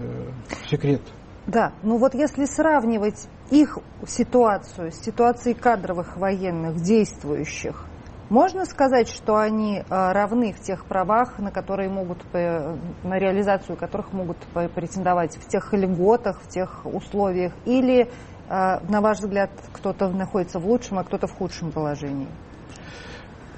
[0.69, 1.01] секрет.
[1.45, 7.85] Да, ну вот если сравнивать их ситуацию с ситуацией кадровых военных, действующих,
[8.29, 14.13] можно сказать, что они э, равны в тех правах, на которые могут, на реализацию которых
[14.13, 14.37] могут
[14.75, 17.53] претендовать в тех льготах, в тех условиях?
[17.65, 18.09] Или,
[18.47, 22.27] на ваш взгляд, кто-то находится в лучшем, а кто-то в худшем положении?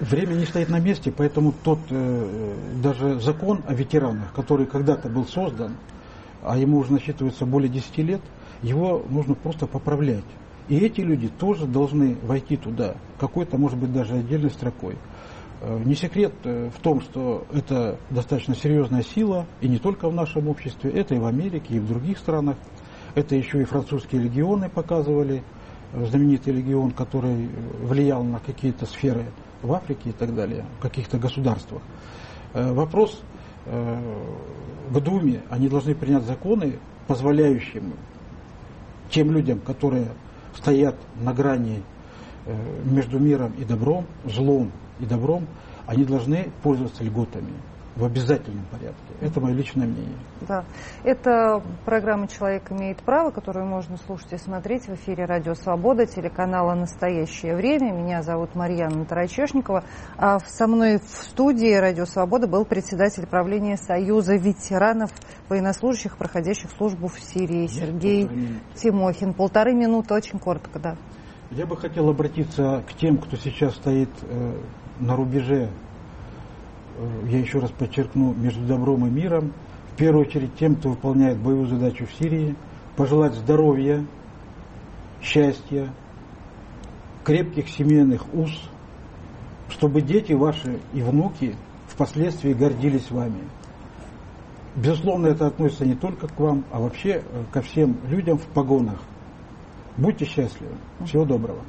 [0.01, 5.27] Время не стоит на месте, поэтому тот э, даже закон о ветеранах, который когда-то был
[5.27, 5.77] создан,
[6.41, 8.21] а ему уже насчитывается более 10 лет,
[8.63, 10.23] его нужно просто поправлять.
[10.71, 14.95] И эти люди тоже должны войти туда, какой-то, может быть, даже отдельной строкой.
[15.59, 20.13] Э, не секрет э, в том, что это достаточно серьезная сила, и не только в
[20.13, 22.55] нашем обществе, это и в Америке, и в других странах.
[23.15, 25.43] Это еще и французские легионы показывали,
[25.91, 27.49] э, знаменитый легион, который
[27.81, 29.25] влиял на какие-то сферы
[29.61, 31.81] в Африке и так далее, в каких-то государствах.
[32.53, 33.21] Вопрос
[33.65, 37.83] в Думе, они должны принять законы, позволяющие
[39.09, 40.07] тем людям, которые
[40.55, 41.83] стоят на грани
[42.45, 45.47] э, между миром и добром, злом и добром,
[45.87, 47.53] они должны пользоваться льготами
[47.95, 48.95] в обязательном порядке.
[49.19, 50.17] Это мое личное мнение.
[50.47, 50.63] Да.
[51.03, 56.73] Это программа «Человек имеет право», которую можно слушать и смотреть в эфире «Радио Свобода», телеканала
[56.73, 57.91] «Настоящее время».
[57.91, 59.83] Меня зовут Марьяна Тарачешникова.
[60.17, 65.11] А со мной в студии «Радио Свобода» был председатель правления Союза ветеранов
[65.49, 68.29] военнослужащих, проходящих службу в Сирии, Сергей
[68.75, 69.33] Тимохин.
[69.33, 70.95] Полторы минуты, очень коротко, да.
[71.51, 74.57] Я бы хотел обратиться к тем, кто сейчас стоит э,
[75.01, 75.69] на рубеже
[77.27, 79.53] я еще раз подчеркну, между добром и миром,
[79.93, 82.55] в первую очередь тем, кто выполняет боевую задачу в Сирии,
[82.95, 84.05] пожелать здоровья,
[85.21, 85.93] счастья,
[87.23, 88.69] крепких семейных уз,
[89.69, 91.55] чтобы дети ваши и внуки
[91.87, 93.43] впоследствии гордились вами.
[94.75, 98.99] Безусловно, это относится не только к вам, а вообще э, ко всем людям в погонах.
[99.97, 100.75] Будьте счастливы.
[101.05, 101.59] Всего доброго.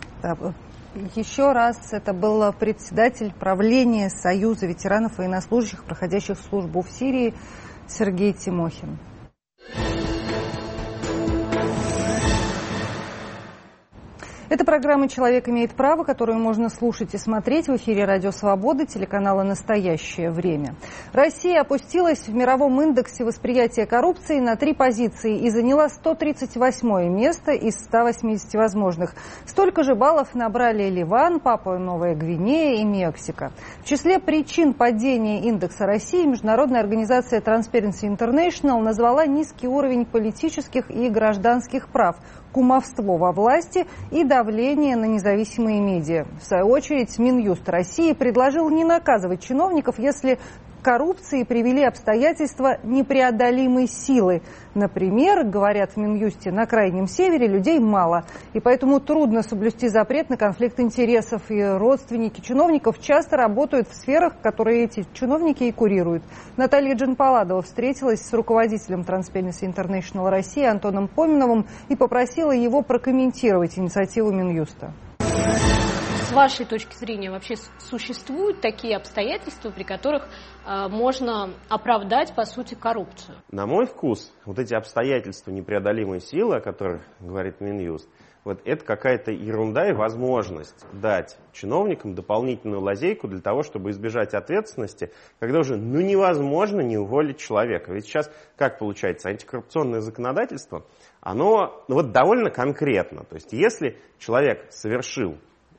[0.95, 7.35] Еще раз, это был председатель правления Союза ветеранов военнослужащих, проходящих службу в Сирии,
[7.89, 8.99] Сергей Тимохин.
[14.53, 19.43] Это программа «Человек имеет право», которую можно слушать и смотреть в эфире «Радио Свобода» телеканала
[19.45, 20.75] «Настоящее время».
[21.15, 27.77] Россия опустилась в мировом индексе восприятия коррупции на три позиции и заняла 138 место из
[27.77, 29.15] 180 возможных.
[29.47, 33.53] Столько же баллов набрали Ливан, Папуа Новая Гвинея и Мексика.
[33.81, 41.09] В числе причин падения индекса России Международная организация Transparency International назвала низкий уровень политических и
[41.09, 42.17] гражданских прав–
[42.53, 46.27] кумовство во власти и давление на независимые медиа.
[46.41, 50.39] В свою очередь, Минюст России предложил не наказывать чиновников, если
[50.83, 54.43] коррупции привели обстоятельства непреодолимой силы.
[54.75, 60.37] Например, говорят в Минюсте, на Крайнем Севере людей мало, и поэтому трудно соблюсти запрет на
[60.37, 61.43] конфликт интересов.
[61.51, 66.25] И родственники чиновников часто работают в сферах, которые эти чиновники и курируют.
[66.57, 74.33] Наталья Джанпаладова встретилась с руководителем Transparency International России Антоном Поминовым и попросила его прокомментировать инициативу
[74.33, 74.93] Минюста
[76.33, 80.27] с вашей точки зрения вообще существуют такие обстоятельства, при которых
[80.65, 83.37] э, можно оправдать, по сути, коррупцию?
[83.51, 88.09] На мой вкус, вот эти обстоятельства непреодолимой силы, о которых говорит Минюст,
[88.45, 95.13] вот это какая-то ерунда и возможность дать чиновникам дополнительную лазейку для того, чтобы избежать ответственности,
[95.39, 97.93] когда уже ну, невозможно не уволить человека.
[97.93, 100.87] Ведь сейчас, как получается, антикоррупционное законодательство,
[101.21, 103.23] оно ну, вот довольно конкретно.
[103.25, 105.37] То есть если человек совершил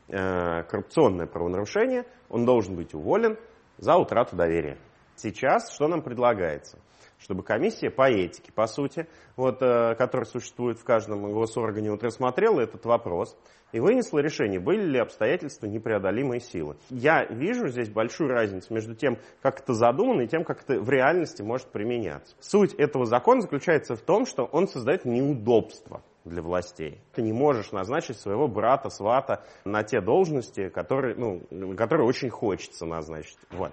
[0.07, 3.37] коррупционное правонарушение, он должен быть уволен
[3.77, 4.77] за утрату доверия.
[5.15, 6.79] Сейчас что нам предлагается?
[7.19, 12.59] Чтобы комиссия по этике, по сути, вот, э, которая существует в каждом госоргане, вот, рассмотрела
[12.59, 13.37] этот вопрос
[13.71, 16.75] и вынесла решение, были ли обстоятельства непреодолимой силы.
[16.89, 20.89] Я вижу здесь большую разницу между тем, как это задумано, и тем, как это в
[20.89, 22.35] реальности может применяться.
[22.41, 27.01] Суть этого закона заключается в том, что он создает неудобства для властей.
[27.13, 32.85] Ты не можешь назначить своего брата, свата на те должности, которые, ну, которые очень хочется
[32.85, 33.37] назначить.
[33.51, 33.71] Вот.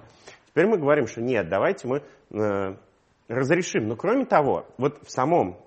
[0.48, 2.76] Теперь мы говорим, что нет, давайте мы э,
[3.28, 3.86] разрешим.
[3.86, 5.58] Но кроме того, вот в самом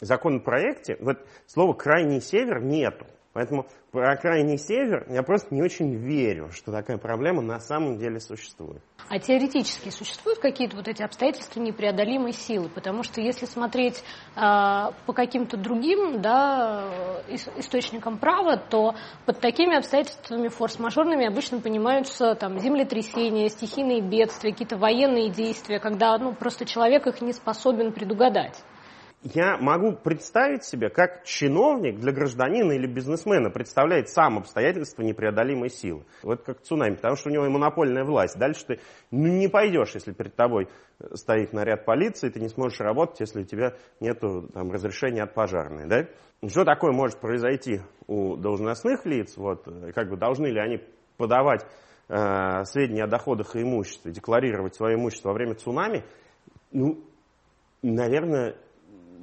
[0.00, 3.06] законопроекте вот слова «крайний север» нету.
[3.36, 8.18] Поэтому про крайний север я просто не очень верю, что такая проблема на самом деле
[8.18, 8.80] существует.
[9.10, 12.70] А теоретически существуют какие-то вот эти обстоятельства непреодолимой силы?
[12.70, 14.02] Потому что если смотреть
[14.36, 16.88] э, по каким-то другим да,
[17.58, 18.94] источникам права, то
[19.26, 26.32] под такими обстоятельствами форс-мажорными обычно понимаются там, землетрясения, стихийные бедствия, какие-то военные действия, когда ну,
[26.32, 28.64] просто человек их не способен предугадать
[29.34, 36.04] я могу представить себе, как чиновник для гражданина или бизнесмена представляет сам обстоятельства непреодолимой силы.
[36.22, 38.38] Вот как цунами, потому что у него и монопольная власть.
[38.38, 40.68] Дальше ты ну, не пойдешь, если перед тобой
[41.14, 45.88] стоит наряд полиции, ты не сможешь работать, если у тебя нет разрешения от пожарной.
[45.88, 46.06] Да?
[46.48, 49.36] Что такое может произойти у должностных лиц?
[49.36, 50.80] Вот, как бы должны ли они
[51.16, 51.66] подавать
[52.08, 56.04] э, сведения о доходах и имуществе, декларировать свое имущество во время цунами?
[56.70, 57.02] Ну,
[57.82, 58.56] наверное,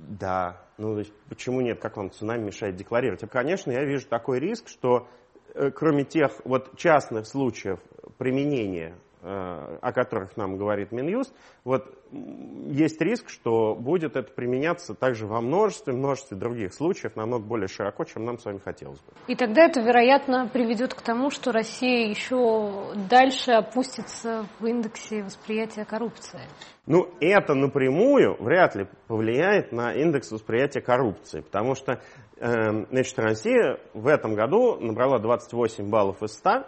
[0.07, 0.61] да.
[0.77, 1.79] Ну, то есть, почему нет?
[1.81, 3.21] Как вам цунами мешает декларировать?
[3.29, 5.07] Конечно, я вижу такой риск, что
[5.53, 7.79] э, кроме тех вот частных случаев
[8.17, 11.33] применения о которых нам говорит Минюст,
[11.63, 17.67] вот есть риск, что будет это применяться также во множестве, множестве других случаев, намного более
[17.67, 19.13] широко, чем нам с вами хотелось бы.
[19.27, 25.85] И тогда это, вероятно, приведет к тому, что Россия еще дальше опустится в индексе восприятия
[25.85, 26.41] коррупции.
[26.85, 32.01] Ну, это напрямую вряд ли повлияет на индекс восприятия коррупции, потому что
[32.37, 36.65] э, значит, Россия в этом году набрала 28 баллов из 100,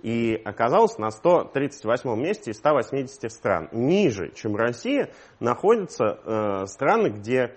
[0.00, 3.68] и оказался на 138 месте из 180 стран.
[3.72, 7.54] Ниже, чем Россия, находятся э, страны, где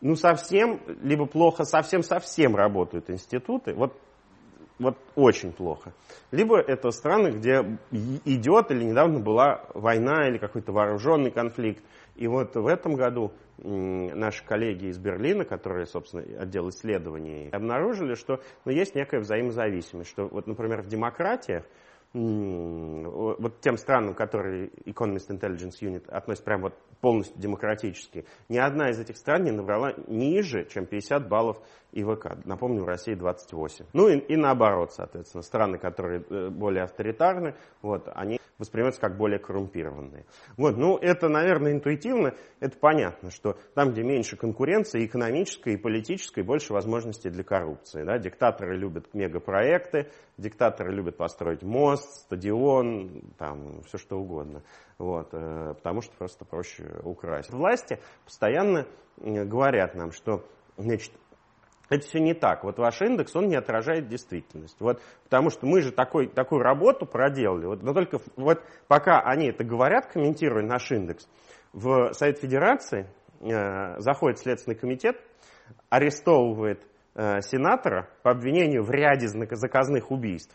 [0.00, 3.74] ну совсем, либо плохо, совсем-совсем работают институты.
[3.74, 3.94] Вот
[4.78, 5.92] вот очень плохо.
[6.32, 7.78] Либо это страны, где
[8.24, 11.84] идет или недавно была война или какой-то вооруженный конфликт.
[12.16, 18.40] И вот в этом году наши коллеги из Берлина, которые, собственно, отдел исследований, обнаружили, что
[18.64, 21.64] ну, есть некая взаимозависимость, что вот, например, в демократиях
[22.14, 29.00] вот тем странам, которые Economist Intelligence Unit относит прям вот полностью демократически, ни одна из
[29.00, 32.36] этих стран не набрала ниже, чем 50 баллов ИВК.
[32.44, 33.86] Напомню, в России 28.
[33.92, 39.38] Ну и, и наоборот, соответственно, страны, которые э, более авторитарны, вот, они воспринимаются как более
[39.38, 40.24] коррумпированные.
[40.56, 46.42] Вот, ну это, наверное, интуитивно, это понятно, что там, где меньше конкуренции, экономической и политической,
[46.42, 48.04] больше возможностей для коррупции.
[48.04, 48.18] Да?
[48.18, 54.62] Диктаторы любят мегапроекты, диктаторы любят построить мост, стадион, там, все что угодно.
[54.98, 57.52] Вот, э, потому что просто проще украсть.
[57.52, 60.44] Власти постоянно говорят нам, что
[60.76, 61.12] значит,
[61.94, 62.64] это все не так.
[62.64, 64.76] Вот ваш индекс, он не отражает действительность.
[64.80, 67.66] Вот, потому что мы же такой, такую работу проделали.
[67.66, 71.28] Вот, но только вот пока они это говорят, комментируя наш индекс,
[71.72, 73.08] в Совет Федерации
[73.40, 75.20] э, заходит Следственный комитет,
[75.88, 80.54] арестовывает э, сенатора по обвинению в ряде заказных убийств.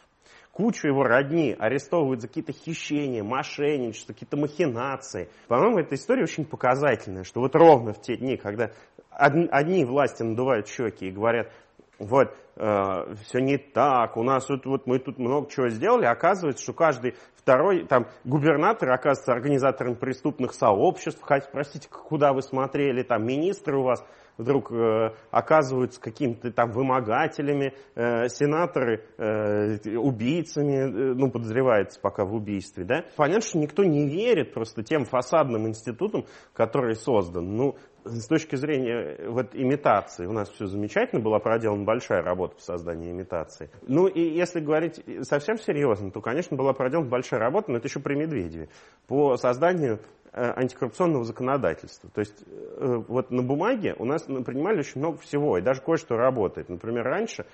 [0.51, 5.29] Кучу его родни арестовывают за какие-то хищения, мошенничество, какие-то махинации.
[5.47, 8.71] По-моему, эта история очень показательная, что вот ровно в те дни, когда
[9.09, 11.51] одни власти надувают щеки и говорят,
[11.99, 16.63] вот, э, все не так, у нас вот, вот мы тут много чего сделали, оказывается,
[16.63, 23.25] что каждый второй, там, губернатор оказывается организатором преступных сообществ, хотя, простите, куда вы смотрели, там,
[23.25, 24.05] министры у вас
[24.39, 32.33] вдруг э, оказываются какими-то там вымогателями, э, сенаторы э, убийцами, э, ну, подозревается пока в
[32.33, 33.03] убийстве, да.
[33.17, 37.55] Понятно, что никто не верит просто тем фасадным институтам, который создан.
[37.55, 37.75] Ну,
[38.09, 42.61] с точки зрения э, вот, имитации, у нас все замечательно, была проделана большая работа по
[42.61, 43.69] созданию имитации.
[43.87, 47.99] Ну и если говорить совсем серьезно, то, конечно, была проделана большая работа, но это еще
[47.99, 48.69] при Медведеве,
[49.07, 49.99] по созданию
[50.33, 52.09] э, антикоррупционного законодательства.
[52.09, 56.17] То есть э, вот на бумаге у нас принимали очень много всего, и даже кое-что
[56.17, 56.69] работает.
[56.69, 57.45] Например, раньше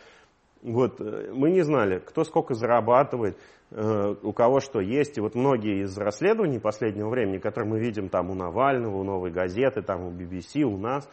[0.74, 3.38] вот, мы не знали, кто сколько зарабатывает,
[3.72, 5.18] Э, у кого что есть.
[5.18, 9.32] И вот многие из расследований последнего времени, которые мы видим там у Навального, у Новой
[9.32, 11.10] газеты, там у BBC, у нас,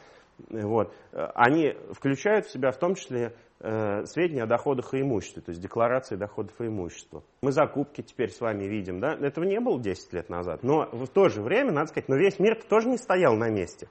[0.51, 5.01] э, вот, э, они включают в себя в том числе э, сведения о доходах и
[5.01, 7.23] имуществе, то есть декларации доходов и имущества.
[7.43, 9.15] Мы закупки теперь с вами видим, да?
[9.15, 10.63] Этого не было 10 лет назад.
[10.63, 13.89] Но в то же время, надо сказать, но весь мир тоже не стоял на месте.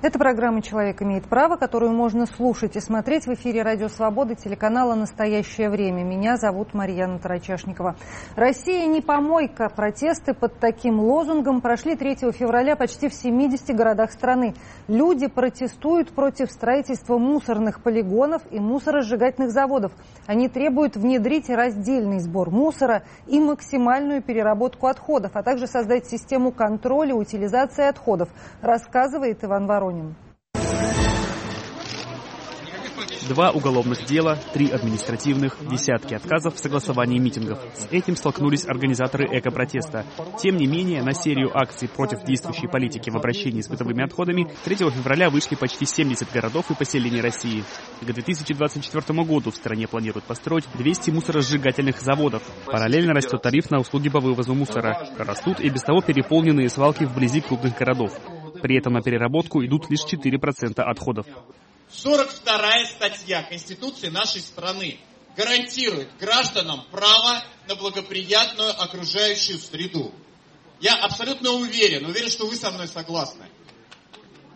[0.00, 4.94] Это программа «Человек имеет право», которую можно слушать и смотреть в эфире «Радио Свобода» телеканала
[4.94, 6.04] «Настоящее время».
[6.04, 7.96] Меня зовут Марьяна Тарачашникова.
[8.36, 9.68] Россия не помойка.
[9.68, 14.54] Протесты под таким лозунгом прошли 3 февраля почти в 70 городах страны.
[14.86, 19.90] Люди протестуют против строительства мусорных полигонов и мусоросжигательных заводов.
[20.28, 27.16] Они требуют внедрить раздельный сбор мусора и максимальную переработку отходов, а также создать систему контроля
[27.16, 28.28] утилизации отходов,
[28.62, 29.87] рассказывает Иван Ворон.
[29.88, 30.14] Воронин.
[33.28, 37.58] Два уголовных дела, три административных, десятки отказов в согласовании митингов.
[37.74, 40.06] С этим столкнулись организаторы эко-протеста.
[40.38, 44.76] Тем не менее, на серию акций против действующей политики в обращении с бытовыми отходами 3
[44.76, 47.64] февраля вышли почти 70 городов и поселений России.
[48.00, 52.42] К 2024 году в стране планируют построить 200 мусоросжигательных заводов.
[52.64, 55.06] Параллельно растет тариф на услуги по вывозу мусора.
[55.18, 58.12] Растут и без того переполненные свалки вблизи крупных городов.
[58.62, 61.26] При этом на переработку идут лишь 4% отходов.
[61.90, 64.98] 42 статья Конституции нашей страны
[65.36, 70.12] гарантирует гражданам право на благоприятную окружающую среду.
[70.80, 73.46] Я абсолютно уверен, уверен, что вы со мной согласны.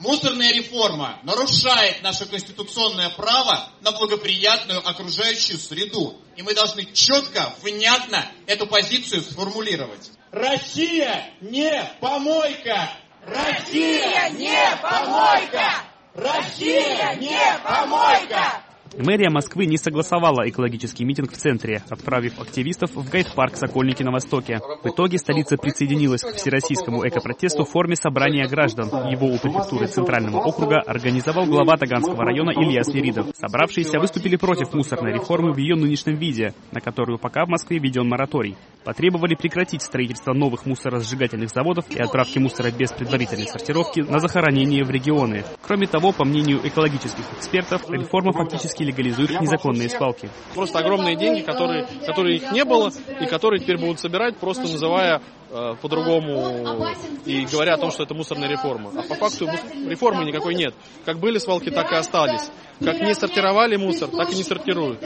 [0.03, 6.17] Мусорная реформа нарушает наше конституционное право на благоприятную окружающую среду.
[6.37, 10.11] И мы должны четко, внятно эту позицию сформулировать.
[10.33, 12.91] Россия не помойка!
[13.27, 15.71] Россия не помойка!
[16.15, 18.62] Россия не помойка!
[18.99, 24.61] Мэрия Москвы не согласовала экологический митинг в центре, отправив активистов в гайд-парк «Сокольники» на востоке.
[24.83, 28.89] В итоге столица присоединилась к всероссийскому экопротесту в форме собрания граждан.
[29.11, 33.29] Его у префектуры Центрального округа организовал глава Таганского района Илья Свиридов.
[33.35, 38.09] Собравшиеся выступили против мусорной реформы в ее нынешнем виде, на которую пока в Москве введен
[38.09, 38.57] мораторий.
[38.85, 44.91] Потребовали прекратить строительство новых мусоросжигательных заводов и отправки мусора без предварительной сортировки на захоронение в
[44.91, 45.45] регионы.
[45.63, 50.29] Кроме того, по мнению экологических экспертов, реформа фактически фактически легализует незаконные свалки.
[50.55, 55.21] Просто огромные деньги, которые, которые их не было и которые теперь будут собирать, просто называя
[55.51, 56.87] э, по-другому
[57.25, 58.93] и говоря о том, что это мусорная реформа.
[58.97, 59.47] А по факту
[59.87, 60.75] реформы никакой нет.
[61.05, 62.51] Как были свалки, так и остались.
[62.85, 65.01] Как не сортировали мусор, так и не сортируют.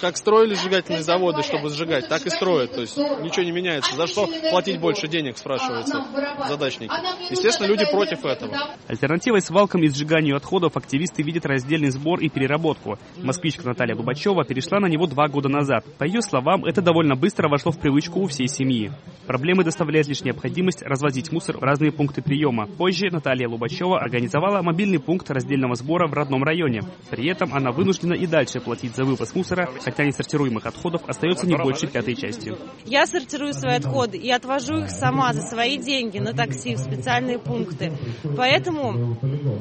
[0.00, 2.72] Как строили сжигательные заводы, чтобы сжигать, так и строят.
[2.72, 3.94] То есть ничего не меняется.
[3.94, 6.04] За что платить больше денег, спрашивается
[6.48, 6.92] задачники.
[7.30, 8.52] Естественно, люди против этого.
[8.88, 12.98] Альтернативой свалкам и сжиганию отходов активисты видят раздельный сбор и переработку.
[13.18, 15.84] Москвичка Наталья Лубачева перешла на него два года назад.
[15.98, 18.90] По ее словам, это довольно быстро вошло в привычку у всей семьи.
[19.26, 22.66] Проблемы доставляет лишь необходимость развозить мусор в разные пункты приема.
[22.66, 26.82] Позже Наталья Лубачева организовала мобильный пункт раздельного сбора в родном районе.
[27.12, 31.54] При этом она вынуждена и дальше платить за вывоз мусора, хотя несортируемых отходов остается не
[31.56, 32.56] больше пятой части.
[32.86, 37.38] Я сортирую свои отходы и отвожу их сама за свои деньги на такси в специальные
[37.38, 37.92] пункты.
[38.34, 39.18] Поэтому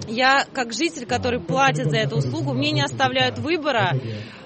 [0.08, 4.00] я, как житель, который платит за эту услугу, мне не оставляют выбора.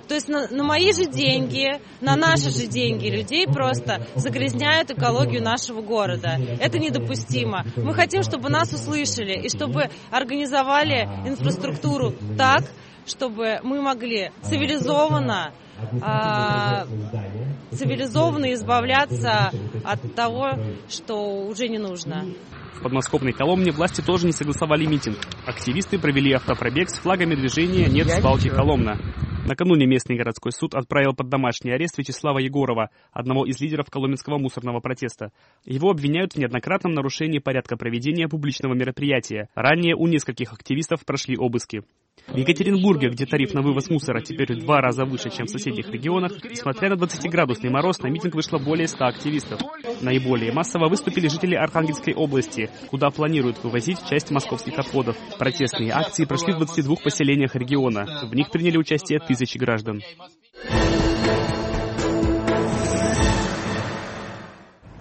[0.08, 5.44] То есть на, на мои же деньги, на наши же деньги людей просто загрязняют экологию
[5.44, 6.40] нашего города.
[6.60, 7.66] Это недопустимо.
[7.76, 12.64] Мы хотим, чтобы нас услышали и чтобы организовали инфраструктуру так,
[13.06, 15.52] чтобы мы могли цивилизованно
[16.02, 16.86] а,
[17.72, 19.52] цивилизованно избавляться
[19.84, 20.52] от того,
[20.90, 22.26] что уже не нужно.
[22.76, 25.18] В подмосковной Коломне власти тоже не согласовали митинг.
[25.46, 29.00] Активисты провели автопробег с флагами движения «Нет свалки Коломна».
[29.46, 34.80] Накануне местный городской суд отправил под домашний арест Вячеслава Егорова, одного из лидеров коломенского мусорного
[34.80, 35.32] протеста.
[35.66, 39.50] Его обвиняют в неоднократном нарушении порядка проведения публичного мероприятия.
[39.54, 41.84] Ранее у нескольких активистов прошли обыски.
[42.28, 45.90] В Екатеринбурге, где тариф на вывоз мусора теперь в два раза выше, чем в соседних
[45.90, 49.62] регионах, несмотря на 20-градусный мороз, на митинг вышло более 100 активистов.
[50.02, 55.16] Наиболее массово выступили жители Архангельской области, куда планируют вывозить часть московских отходов.
[55.38, 58.28] Протестные акции прошли в 22 поселениях региона.
[58.30, 60.02] В них приняли участие тысячи граждан.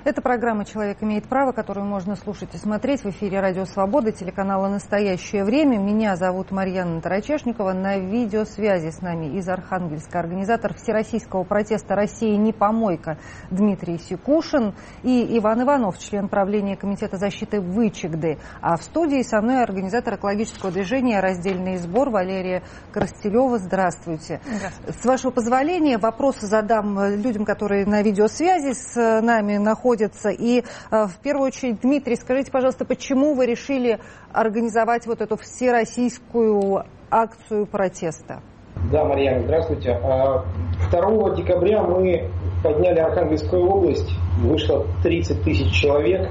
[0.05, 4.69] Это программа «Человек имеет право», которую можно слушать и смотреть в эфире «Радио Свобода», телеканала
[4.69, 5.79] «Настоящее время».
[5.79, 7.73] Меня зовут Марьяна Тарачешникова.
[7.73, 13.17] На видеосвязи с нами из Архангельска организатор всероссийского протеста «Россия не помойка»
[13.51, 18.37] Дмитрий Сикушин и Иван Иванов, член правления Комитета защиты Вычегды.
[18.61, 23.57] А в студии со мной организатор экологического движения «Раздельный сбор» Валерия Коростелева.
[23.57, 24.43] Здравствуйте.
[24.45, 25.01] Здравствуйте.
[25.01, 30.31] С вашего позволения вопросы задам людям, которые на видеосвязи с нами находятся находятся.
[30.31, 34.01] И э, в первую очередь, Дмитрий, скажите, пожалуйста, почему вы решили
[34.33, 38.43] организовать вот эту всероссийскую акцию протеста?
[38.91, 39.99] Да, Марьяна, здравствуйте.
[40.01, 42.29] 2 а, декабря мы
[42.63, 46.29] подняли Архангельскую область, вышло 30 тысяч человек.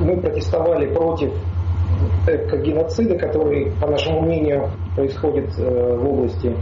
[0.00, 1.32] Мы протестовали против
[2.26, 6.54] геноцида, который, по нашему мнению, происходит э, в области.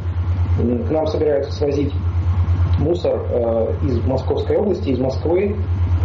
[0.59, 1.93] К нам собираются свозить
[2.79, 5.57] мусор э, из Московской области, из Москвы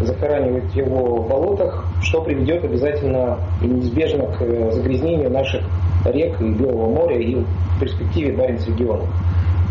[0.01, 5.61] захоранивать его в болотах, что приведет обязательно и неизбежно к э, загрязнению наших
[6.05, 9.05] рек и Белого моря и в перспективе Баренц региона.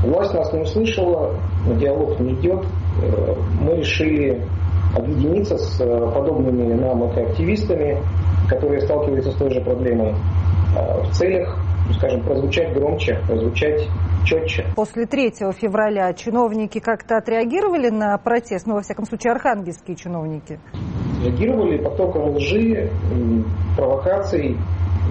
[0.03, 1.35] Власть нас не услышала,
[1.81, 2.65] диалог не идет.
[3.03, 4.43] Э, мы решили
[4.97, 7.99] объединиться с э, подобными нам активистами,
[8.49, 10.15] которые сталкиваются с той же проблемой
[11.05, 13.89] в целях, ну, скажем, прозвучать громче, прозвучать
[14.29, 14.67] четче.
[14.77, 20.61] После 3 февраля чиновники как-то отреагировали на протест, ну, во всяком случае, архангельские чиновники?
[21.25, 22.91] Реагировали потоком лжи,
[23.77, 24.57] провокаций,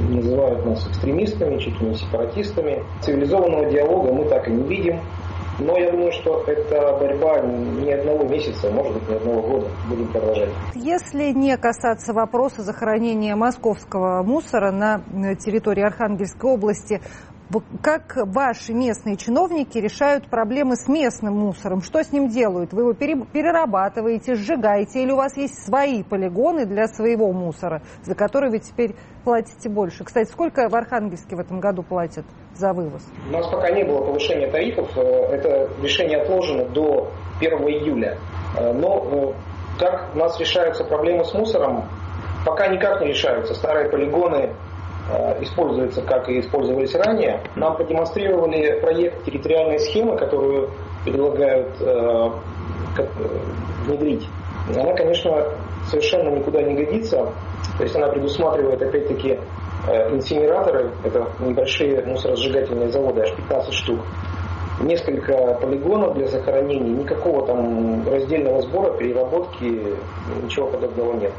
[0.09, 2.83] называют нас экстремистами, чуть ли не сепаратистами.
[3.01, 4.99] Цивилизованного диалога мы так и не видим.
[5.59, 9.67] Но я думаю, что это борьба не одного месяца, может быть, не одного года.
[9.89, 10.49] Будем продолжать.
[10.75, 15.01] Если не касаться вопроса захоронения московского мусора на
[15.35, 17.01] территории Архангельской области,
[17.81, 21.81] как ваши местные чиновники решают проблемы с местным мусором?
[21.81, 22.73] Что с ним делают?
[22.73, 28.49] Вы его перерабатываете, сжигаете или у вас есть свои полигоны для своего мусора, за который
[28.49, 30.03] вы теперь платите больше?
[30.03, 33.03] Кстати, сколько в Архангельске в этом году платят за вывоз?
[33.29, 34.89] У нас пока не было повышения тарифов.
[34.97, 38.17] Э, это решение отложено до 1 июля.
[38.57, 41.85] Э, но э, как у нас решаются проблемы с мусором,
[42.45, 43.53] пока никак не решаются.
[43.53, 44.53] Старые полигоны
[45.41, 47.41] используется, как и использовались ранее.
[47.55, 50.69] Нам продемонстрировали проект территориальной схемы, которую
[51.05, 52.29] предлагают э,
[52.97, 53.07] э,
[53.85, 54.27] внедрить.
[54.75, 55.45] Она, конечно,
[55.89, 57.31] совершенно никуда не годится.
[57.77, 59.39] То есть она предусматривает, опять-таки,
[60.11, 63.99] инсинераторы, это небольшие мусоросжигательные заводы, аж 15 штук,
[64.81, 69.95] несколько полигонов для захоронений, никакого там раздельного сбора, переработки,
[70.43, 71.31] ничего подобного нет.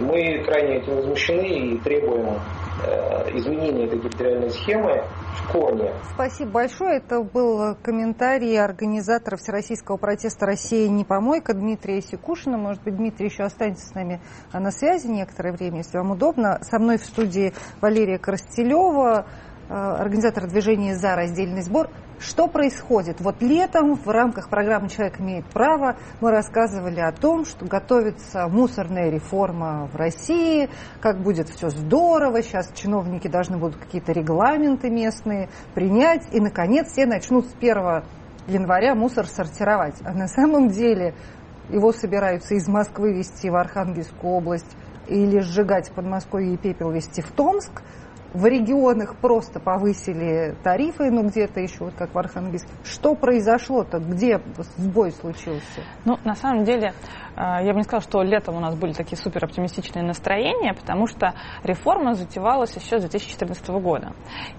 [0.00, 2.38] Мы крайне этим возмущены и требуем
[2.84, 5.02] Э, изменения этой территориальной схемы
[5.36, 5.92] в корне.
[6.14, 6.98] Спасибо большое.
[6.98, 12.56] Это был комментарий организатора Всероссийского протеста «Россия не помойка» Дмитрия Секушина.
[12.56, 14.20] Может быть, Дмитрий еще останется с нами
[14.52, 16.60] на связи некоторое время, если вам удобно.
[16.62, 19.26] Со мной в студии Валерия Коростелева,
[19.68, 21.88] э, организатор движения «За раздельный сбор».
[22.18, 23.20] Что происходит?
[23.20, 29.08] Вот летом в рамках программы «Человек имеет право» мы рассказывали о том, что готовится мусорная
[29.08, 30.68] реформа в России,
[31.00, 37.06] как будет все здорово, сейчас чиновники должны будут какие-то регламенты местные принять, и, наконец, все
[37.06, 38.02] начнут с 1
[38.48, 39.96] января мусор сортировать.
[40.04, 41.14] А на самом деле
[41.68, 47.22] его собираются из Москвы везти в Архангельскую область или сжигать в Подмосковье и пепел везти
[47.22, 47.82] в Томск–
[48.34, 52.68] в регионах просто повысили тарифы, ну где-то еще, вот как в Архангельске.
[52.84, 53.98] Что произошло-то?
[53.98, 54.40] Где
[54.76, 55.82] сбой случился?
[56.04, 56.92] Ну, на самом деле,
[57.36, 61.06] э, я бы не сказала, что летом у нас были такие супер оптимистичные настроения, потому
[61.06, 64.12] что реформа затевалась еще с 2014 года.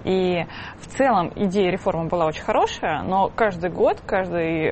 [0.03, 0.45] И
[0.79, 4.71] в целом идея реформы была очень хорошая, но каждый год каждый э,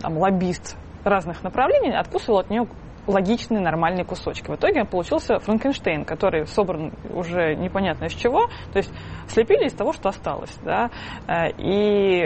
[0.00, 2.66] там, лоббист разных направлений откусывал от нее
[3.08, 4.50] логичные, нормальные кусочки.
[4.50, 8.92] В итоге получился Франкенштейн, который собран уже непонятно из чего, то есть
[9.26, 10.90] слепили из того, что осталось, да,
[11.26, 12.22] э, и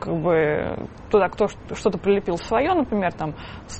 [0.00, 3.34] как бы туда кто что-то прилепил свое, например, там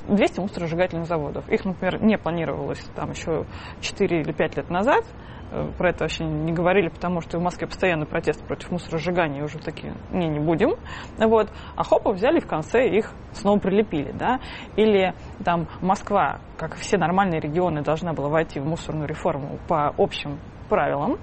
[0.08, 1.48] 200 мусоросжигательных заводов.
[1.48, 3.46] Их, например, не планировалось там еще
[3.80, 5.04] 4 или 5 лет назад,
[5.76, 9.94] про это вообще не говорили, потому что в Москве постоянно протест против мусоросжигания, уже такие,
[10.10, 10.74] не, не будем.
[11.18, 11.50] Вот.
[11.76, 14.40] А хопа взяли в конце их снова прилепили, да.
[14.76, 20.38] Или там Москва, как все нормальные регионы, должна была войти в мусорную реформу по общим
[20.68, 21.18] правилам.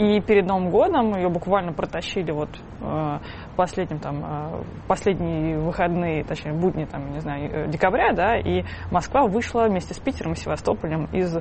[0.00, 2.48] И перед Новым годом ее буквально протащили вот
[2.80, 3.18] э,
[3.54, 9.26] последним там э, последние выходные, точнее будни там, не знаю, э, декабря, да, и Москва
[9.26, 11.36] вышла вместе с Питером и Севастополем из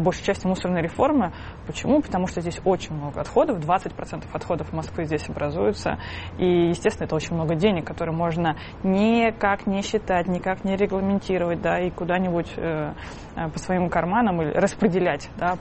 [0.00, 1.32] большей части мусорной реформы.
[1.68, 2.02] Почему?
[2.02, 5.98] Потому что здесь очень много отходов, 20% отходов Москвы здесь образуются,
[6.38, 11.78] и, естественно, это очень много денег, которые можно никак не считать, никак не регламентировать, да,
[11.78, 15.56] и куда-нибудь по своим карманам распределять, да,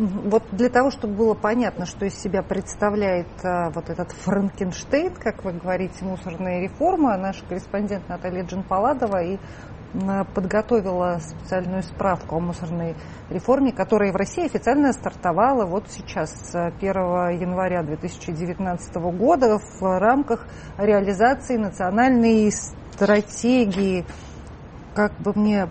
[0.00, 5.44] вот для того, чтобы было понятно, что из себя представляет а, вот этот Франкенштейн, как
[5.44, 9.38] вы говорите, мусорная реформа, наш корреспондент Наталья Джинпаладова и
[10.34, 12.94] подготовила специальную справку о мусорной
[13.28, 16.92] реформе, которая в России официально стартовала вот сейчас, с 1
[17.40, 20.46] января 2019 года в рамках
[20.78, 24.06] реализации национальной стратегии,
[24.94, 25.66] как бы мне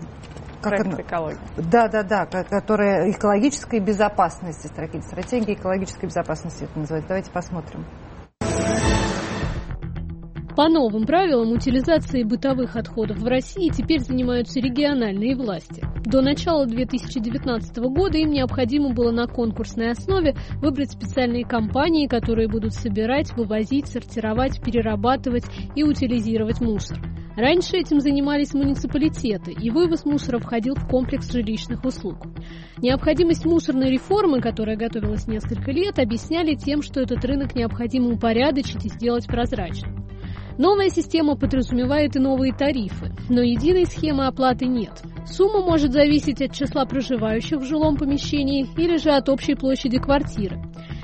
[0.60, 1.02] как Проект она?
[1.02, 1.38] экологии.
[1.56, 7.08] Да, да, да, которая экологической безопасности, стратегия экологической безопасности это называется.
[7.08, 7.84] Давайте посмотрим.
[10.56, 15.82] По новым правилам утилизации бытовых отходов в России теперь занимаются региональные власти.
[16.04, 22.74] До начала 2019 года им необходимо было на конкурсной основе выбрать специальные компании, которые будут
[22.74, 25.44] собирать, вывозить, сортировать, перерабатывать
[25.74, 26.98] и утилизировать мусор.
[27.36, 32.26] Раньше этим занимались муниципалитеты, и вывоз мусора входил в комплекс жилищных услуг.
[32.78, 38.88] Необходимость мусорной реформы, которая готовилась несколько лет, объясняли тем, что этот рынок необходимо упорядочить и
[38.88, 40.00] сделать прозрачным.
[40.58, 44.92] Новая система подразумевает и новые тарифы, но единой схемы оплаты нет.
[45.24, 50.60] Сумма может зависеть от числа проживающих в жилом помещении или же от общей площади квартиры.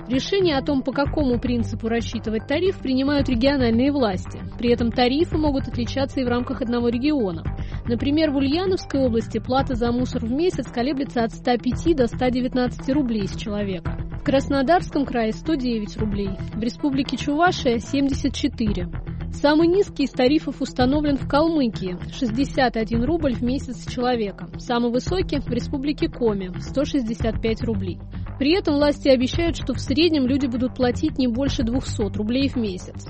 [0.08, 4.40] Решение о том, по какому принципу рассчитывать тариф, принимают региональные власти.
[4.56, 7.42] При этом тарифы могут отличаться и в рамках одного региона.
[7.86, 13.26] Например, в Ульяновской области плата за мусор в месяц колеблется от 105 до 119 рублей
[13.26, 13.98] с человека.
[14.20, 19.15] В Краснодарском крае 109 рублей, в Республике Чувашия 74.
[19.32, 24.48] Самый низкий из тарифов установлен в Калмыкии– 61 рубль в месяц с человека.
[24.58, 27.98] Самый высокий– в Республике Коми– 165 рублей.
[28.38, 32.56] При этом власти обещают, что в среднем люди будут платить не больше 200 рублей в
[32.56, 33.06] месяц.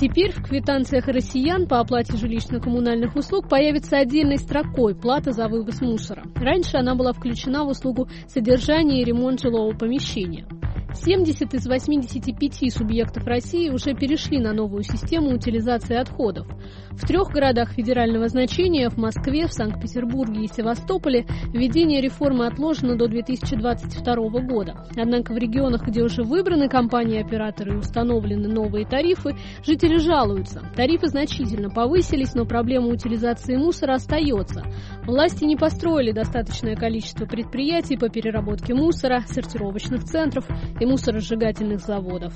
[0.00, 6.22] Теперь в квитанциях россиян по оплате жилищно-коммунальных услуг появится отдельной строкой плата за вывоз мусора.
[6.34, 10.46] Раньше она была включена в услугу содержания и ремонт жилого помещения.
[10.94, 16.46] 70 из 85 субъектов России уже перешли на новую систему утилизации отходов.
[16.96, 23.08] В трех городах федерального значения, в Москве, в Санкт-Петербурге и Севастополе, введение реформы отложено до
[23.08, 24.86] 2022 года.
[24.96, 29.34] Однако в регионах, где уже выбраны компании-операторы и установлены новые тарифы,
[29.64, 30.62] жители жалуются.
[30.76, 34.62] Тарифы значительно повысились, но проблема утилизации мусора остается.
[35.04, 40.46] Власти не построили достаточное количество предприятий по переработке мусора, сортировочных центров
[40.80, 42.34] и мусоросжигательных заводов.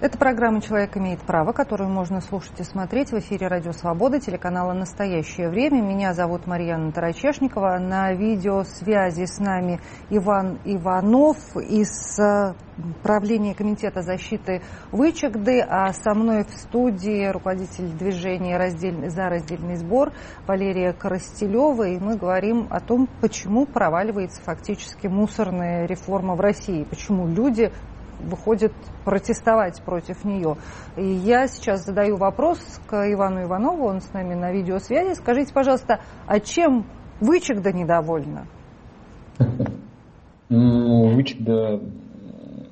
[0.00, 4.72] Это программа «Человек имеет право», которую можно слушать и смотреть в эфире «Радио Свобода» телеканала
[4.72, 5.82] «Настоящее время».
[5.82, 7.78] Меня зовут Марьяна Тарачешникова.
[7.80, 12.54] На видеосвязи с нами Иван Иванов из э,
[13.02, 20.12] правления Комитета защиты Вычегды, а со мной в студии руководитель движения раздельный, «За раздельный сбор»
[20.46, 21.88] Валерия Коростелева.
[21.88, 27.72] И мы говорим о том, почему проваливается фактически мусорная реформа в России, почему люди
[28.20, 28.72] выходит
[29.04, 30.56] протестовать против нее.
[30.96, 35.14] И я сейчас задаю вопрос к Ивану Иванову, он с нами на видеосвязи.
[35.14, 36.86] Скажите, пожалуйста, а чем
[37.20, 38.46] Вычегда недовольна?
[40.50, 41.78] Ну, Вычегда...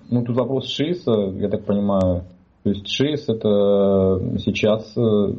[0.08, 2.24] Ну, тут вопрос ШИСа, я так понимаю.
[2.62, 5.34] То есть ШИС это сейчас э,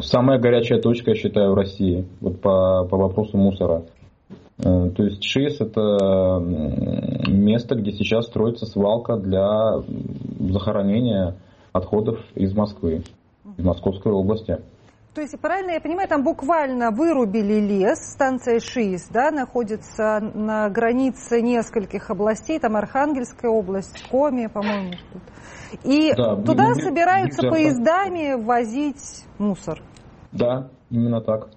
[0.00, 3.82] самая горячая точка, я считаю, в России вот по, по вопросу мусора.
[4.62, 6.38] Э, то есть ШИС это
[7.28, 9.82] место, где сейчас строится свалка для
[10.52, 11.36] захоронения
[11.72, 13.02] отходов из Москвы,
[13.56, 14.58] из Московской области.
[15.14, 21.42] То есть, правильно я понимаю, там буквально вырубили лес, станция ШИС, да, находится на границе
[21.42, 24.92] нескольких областей, там Архангельская область, Коми, по-моему.
[25.84, 29.82] И да, туда не, собираются не поездами возить мусор.
[30.30, 31.48] Да, именно так.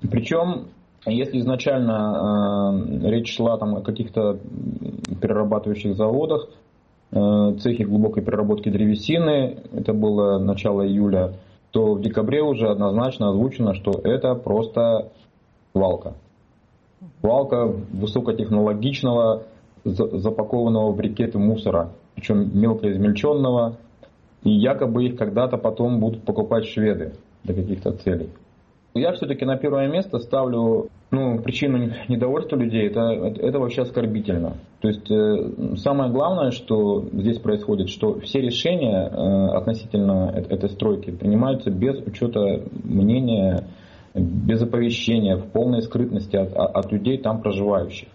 [0.00, 0.68] Причем
[1.06, 4.38] если изначально э, речь шла там, о каких-то
[5.20, 6.48] перерабатывающих заводах,
[7.10, 11.34] э, цехе глубокой переработки древесины, это было начало июля,
[11.72, 15.10] то в декабре уже однозначно озвучено, что это просто
[15.72, 16.14] свалка.
[17.20, 19.44] Свалка высокотехнологичного,
[19.84, 23.76] запакованного в брикеты мусора, причем мелко измельченного,
[24.44, 28.30] и якобы их когда-то потом будут покупать шведы для каких-то целей.
[28.94, 34.56] Я все-таки на первое место ставлю ну, причину недовольства людей, это, это вообще оскорбительно.
[34.80, 41.10] То есть э, самое главное, что здесь происходит, что все решения э, относительно этой стройки
[41.10, 43.64] принимаются без учета мнения,
[44.14, 48.08] без оповещения, в полной скрытности от, от людей там проживающих.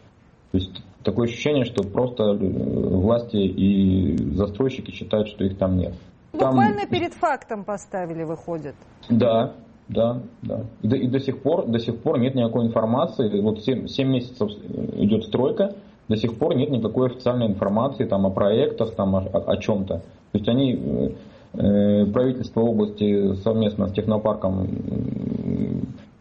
[0.51, 5.93] То есть такое ощущение, что просто э, власти и застройщики считают, что их там нет.
[6.33, 6.89] Буквально там...
[6.89, 8.75] перед фактом поставили, выходит.
[9.09, 9.53] Да,
[9.89, 10.65] да, да.
[10.81, 13.39] И до, и до сих пор, до сих пор нет никакой информации.
[13.39, 14.51] Вот 7, 7 месяцев
[14.97, 15.75] идет стройка,
[16.09, 19.95] до сих пор нет никакой официальной информации там о проектах, там о, о, чем-то.
[19.95, 21.09] То есть они э,
[21.53, 24.67] э, правительство области совместно с технопарком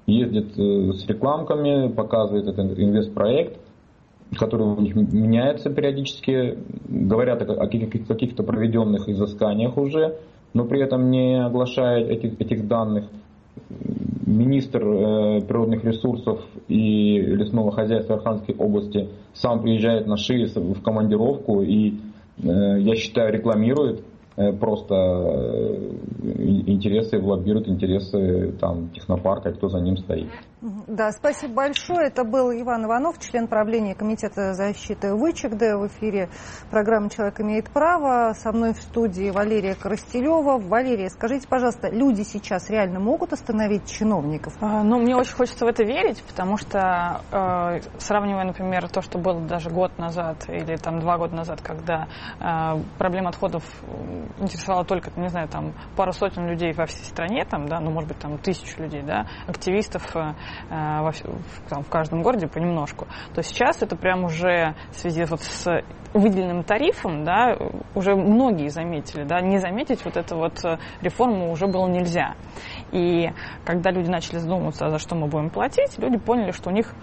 [0.06, 3.58] ездит э, с рекламками, показывает этот инвестпроект,
[4.36, 6.58] который у них меняется периодически,
[6.88, 10.18] говорят о, о каких-то проведенных изысканиях уже,
[10.54, 13.06] но при этом не оглашает этих, этих данных
[14.26, 21.62] министр э, природных ресурсов и лесного хозяйства Архангельской области сам приезжает на ШИИС в командировку
[21.62, 21.94] и,
[22.42, 24.02] э, я считаю, рекламирует
[24.36, 24.94] Э, просто
[26.38, 30.28] интересы, лоббируют интересы там, технопарка, кто за ним стоит.
[30.62, 32.06] Да, спасибо большое.
[32.06, 35.76] Это был Иван Иванов, член правления Комитета защиты ВычегД.
[35.76, 36.30] В эфире
[36.70, 38.32] программы «Человек имеет право».
[38.32, 40.58] Со мной в студии Валерия Коростелева.
[40.58, 44.54] Валерия, скажите, пожалуйста, люди сейчас реально могут остановить чиновников?
[44.62, 49.18] А, ну, мне очень хочется в это верить, потому что, э, сравнивая, например, то, что
[49.18, 52.08] было даже год назад или там два года назад, когда
[52.40, 53.62] э, проблема отходов
[54.38, 58.08] интересовало только, не знаю, там пару сотен людей во всей стране, там, да, ну, может
[58.08, 60.16] быть, там тысячу людей, да, активистов,
[60.70, 61.12] э, во,
[61.68, 65.82] там, в каждом городе понемножку, то сейчас это прям уже в связи вот с
[66.14, 67.56] выделенным тарифом, да,
[67.94, 70.64] уже многие заметили, да, не заметить вот эту вот
[71.02, 72.34] реформу уже было нельзя.
[72.92, 73.30] И
[73.64, 76.94] когда люди начали задумываться, за что мы будем платить, люди поняли, что у них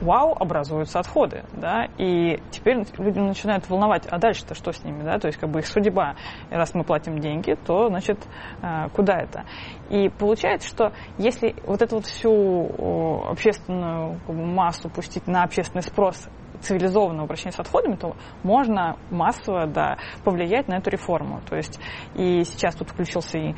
[0.00, 5.18] вау, образуются отходы, да, и теперь люди начинают волновать, а дальше-то что с ними, да,
[5.18, 6.16] то есть как бы их судьба,
[6.50, 8.18] и раз мы платим деньги, то, значит,
[8.62, 9.44] э, куда это?
[9.88, 16.28] И получается, что если вот эту вот всю общественную массу пустить на общественный спрос
[16.60, 21.40] цивилизованного обращения с отходами, то можно массово да, повлиять на эту реформу.
[21.48, 21.80] То есть
[22.14, 23.54] и сейчас тут включился и э,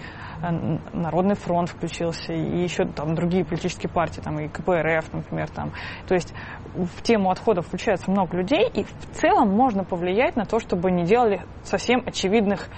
[0.92, 5.72] Народный фронт включился, и еще там другие политические партии, там и КПРФ, например, там.
[6.06, 6.34] То есть
[6.74, 11.04] в тему отходов включается много людей, и в целом можно повлиять на то, чтобы не
[11.04, 12.68] делали совсем очевидных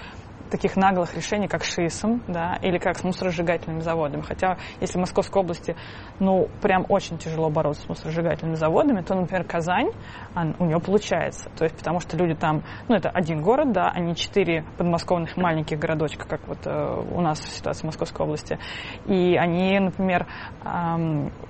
[0.49, 4.21] таких наглых решений, как ШИСом, да, или как с мусоросжигательными заводами.
[4.21, 5.75] Хотя, если в Московской области,
[6.19, 9.89] ну, прям очень тяжело бороться с мусоросжигательными заводами, то, например, Казань,
[10.35, 11.49] он, у нее получается.
[11.57, 15.37] То есть, потому что люди там, ну, это один город, да, а не четыре подмосковных
[15.37, 18.59] маленьких городочка, как вот э, у нас ситуация в Московской области.
[19.05, 20.27] И они, например,
[20.63, 20.67] э,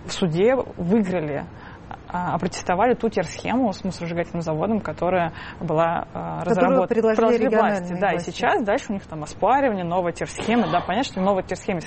[0.06, 1.46] в суде выиграли
[2.34, 7.94] опротестовали ту терсхему с мусоросжигательным заводом, которая была а, разработана предложили власти.
[8.00, 8.30] Да, власти.
[8.30, 10.72] и сейчас дальше у них там оспаривание, новая терсхема.
[10.72, 11.82] Да, понятно, что новая терсхема,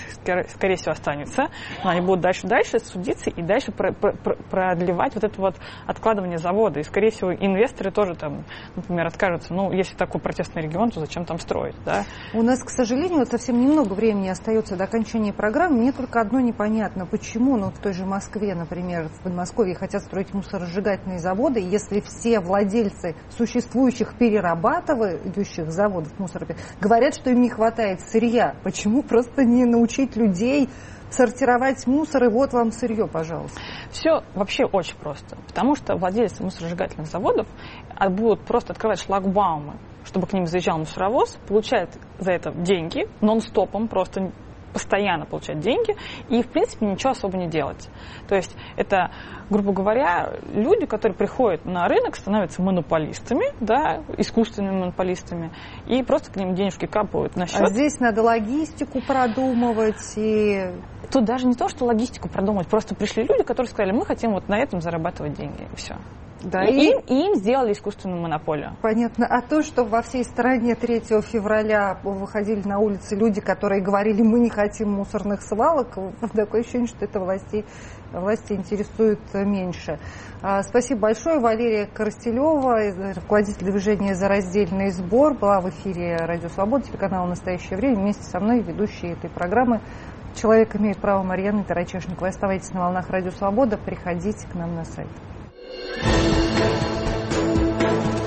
[0.49, 1.49] скорее всего, останется,
[1.85, 4.13] но они будут дальше-дальше судиться и дальше про про
[4.51, 5.57] продлевать вот это вот
[5.87, 6.81] откладывание завода.
[6.81, 8.45] И, скорее всего, инвесторы тоже там,
[8.77, 9.55] например, откажутся.
[9.55, 12.05] Ну, если такой протестный регион, то зачем там строить, да?
[12.35, 15.79] У нас, к сожалению, вот совсем немного времени остается до окончания программы.
[15.79, 20.18] Мне только одно непонятно, почему, ну, в той же Москве, например, в Подмосковье хотят строить
[20.19, 26.47] строить мусоросжигательные заводы, если все владельцы существующих перерабатывающих заводов мусора
[26.81, 30.69] говорят, что им не хватает сырья, почему просто не научить людей
[31.11, 33.61] сортировать мусор, и вот вам сырье, пожалуйста.
[33.91, 35.37] Все вообще очень просто.
[35.47, 37.47] Потому что владельцы мусоросжигательных заводов
[37.97, 43.89] а, будут просто открывать шлагбаумы, чтобы к ним заезжал мусоровоз, получают за это деньги нон-стопом,
[43.89, 44.33] просто
[44.73, 45.97] постоянно получать деньги
[46.29, 47.89] и, в принципе, ничего особо не делать.
[48.29, 49.11] То есть это,
[49.51, 55.51] грубо говоря, люди, которые приходят на рынок, становятся монополистами, да, искусственными монополистами,
[55.87, 57.61] и просто к ним денежки капают на счет.
[57.61, 60.73] А здесь надо логистику продумывать и...
[61.11, 64.49] Тут даже не то, что логистику продумывать, просто пришли люди, которые сказали, мы хотим вот
[64.49, 65.97] на этом зарабатывать деньги, и все.
[66.43, 66.91] Да, и, и...
[66.91, 68.77] Им, им сделали искусственную монополию.
[68.81, 69.27] Понятно.
[69.27, 74.39] А то, что во всей стране 3 февраля выходили на улицы люди, которые говорили, мы
[74.39, 75.99] не хотим мусорных свалок,
[76.35, 77.65] такое ощущение, что это власти,
[78.13, 79.99] власти интересует меньше.
[80.41, 81.41] А, спасибо большое.
[81.41, 87.97] Валерия Коростелева, руководитель движения «За раздельный сбор», была в эфире «Радио Свобода», телеканала «Настоящее время».
[87.97, 89.81] Вместе со мной ведущие этой программы
[90.37, 92.29] «Человек имеет право» Марьяна Тарачешникова.
[92.29, 95.09] Оставайтесь на волнах «Радио Свобода», приходите к нам на сайт.
[95.97, 96.01] う
[98.15, 98.18] ん。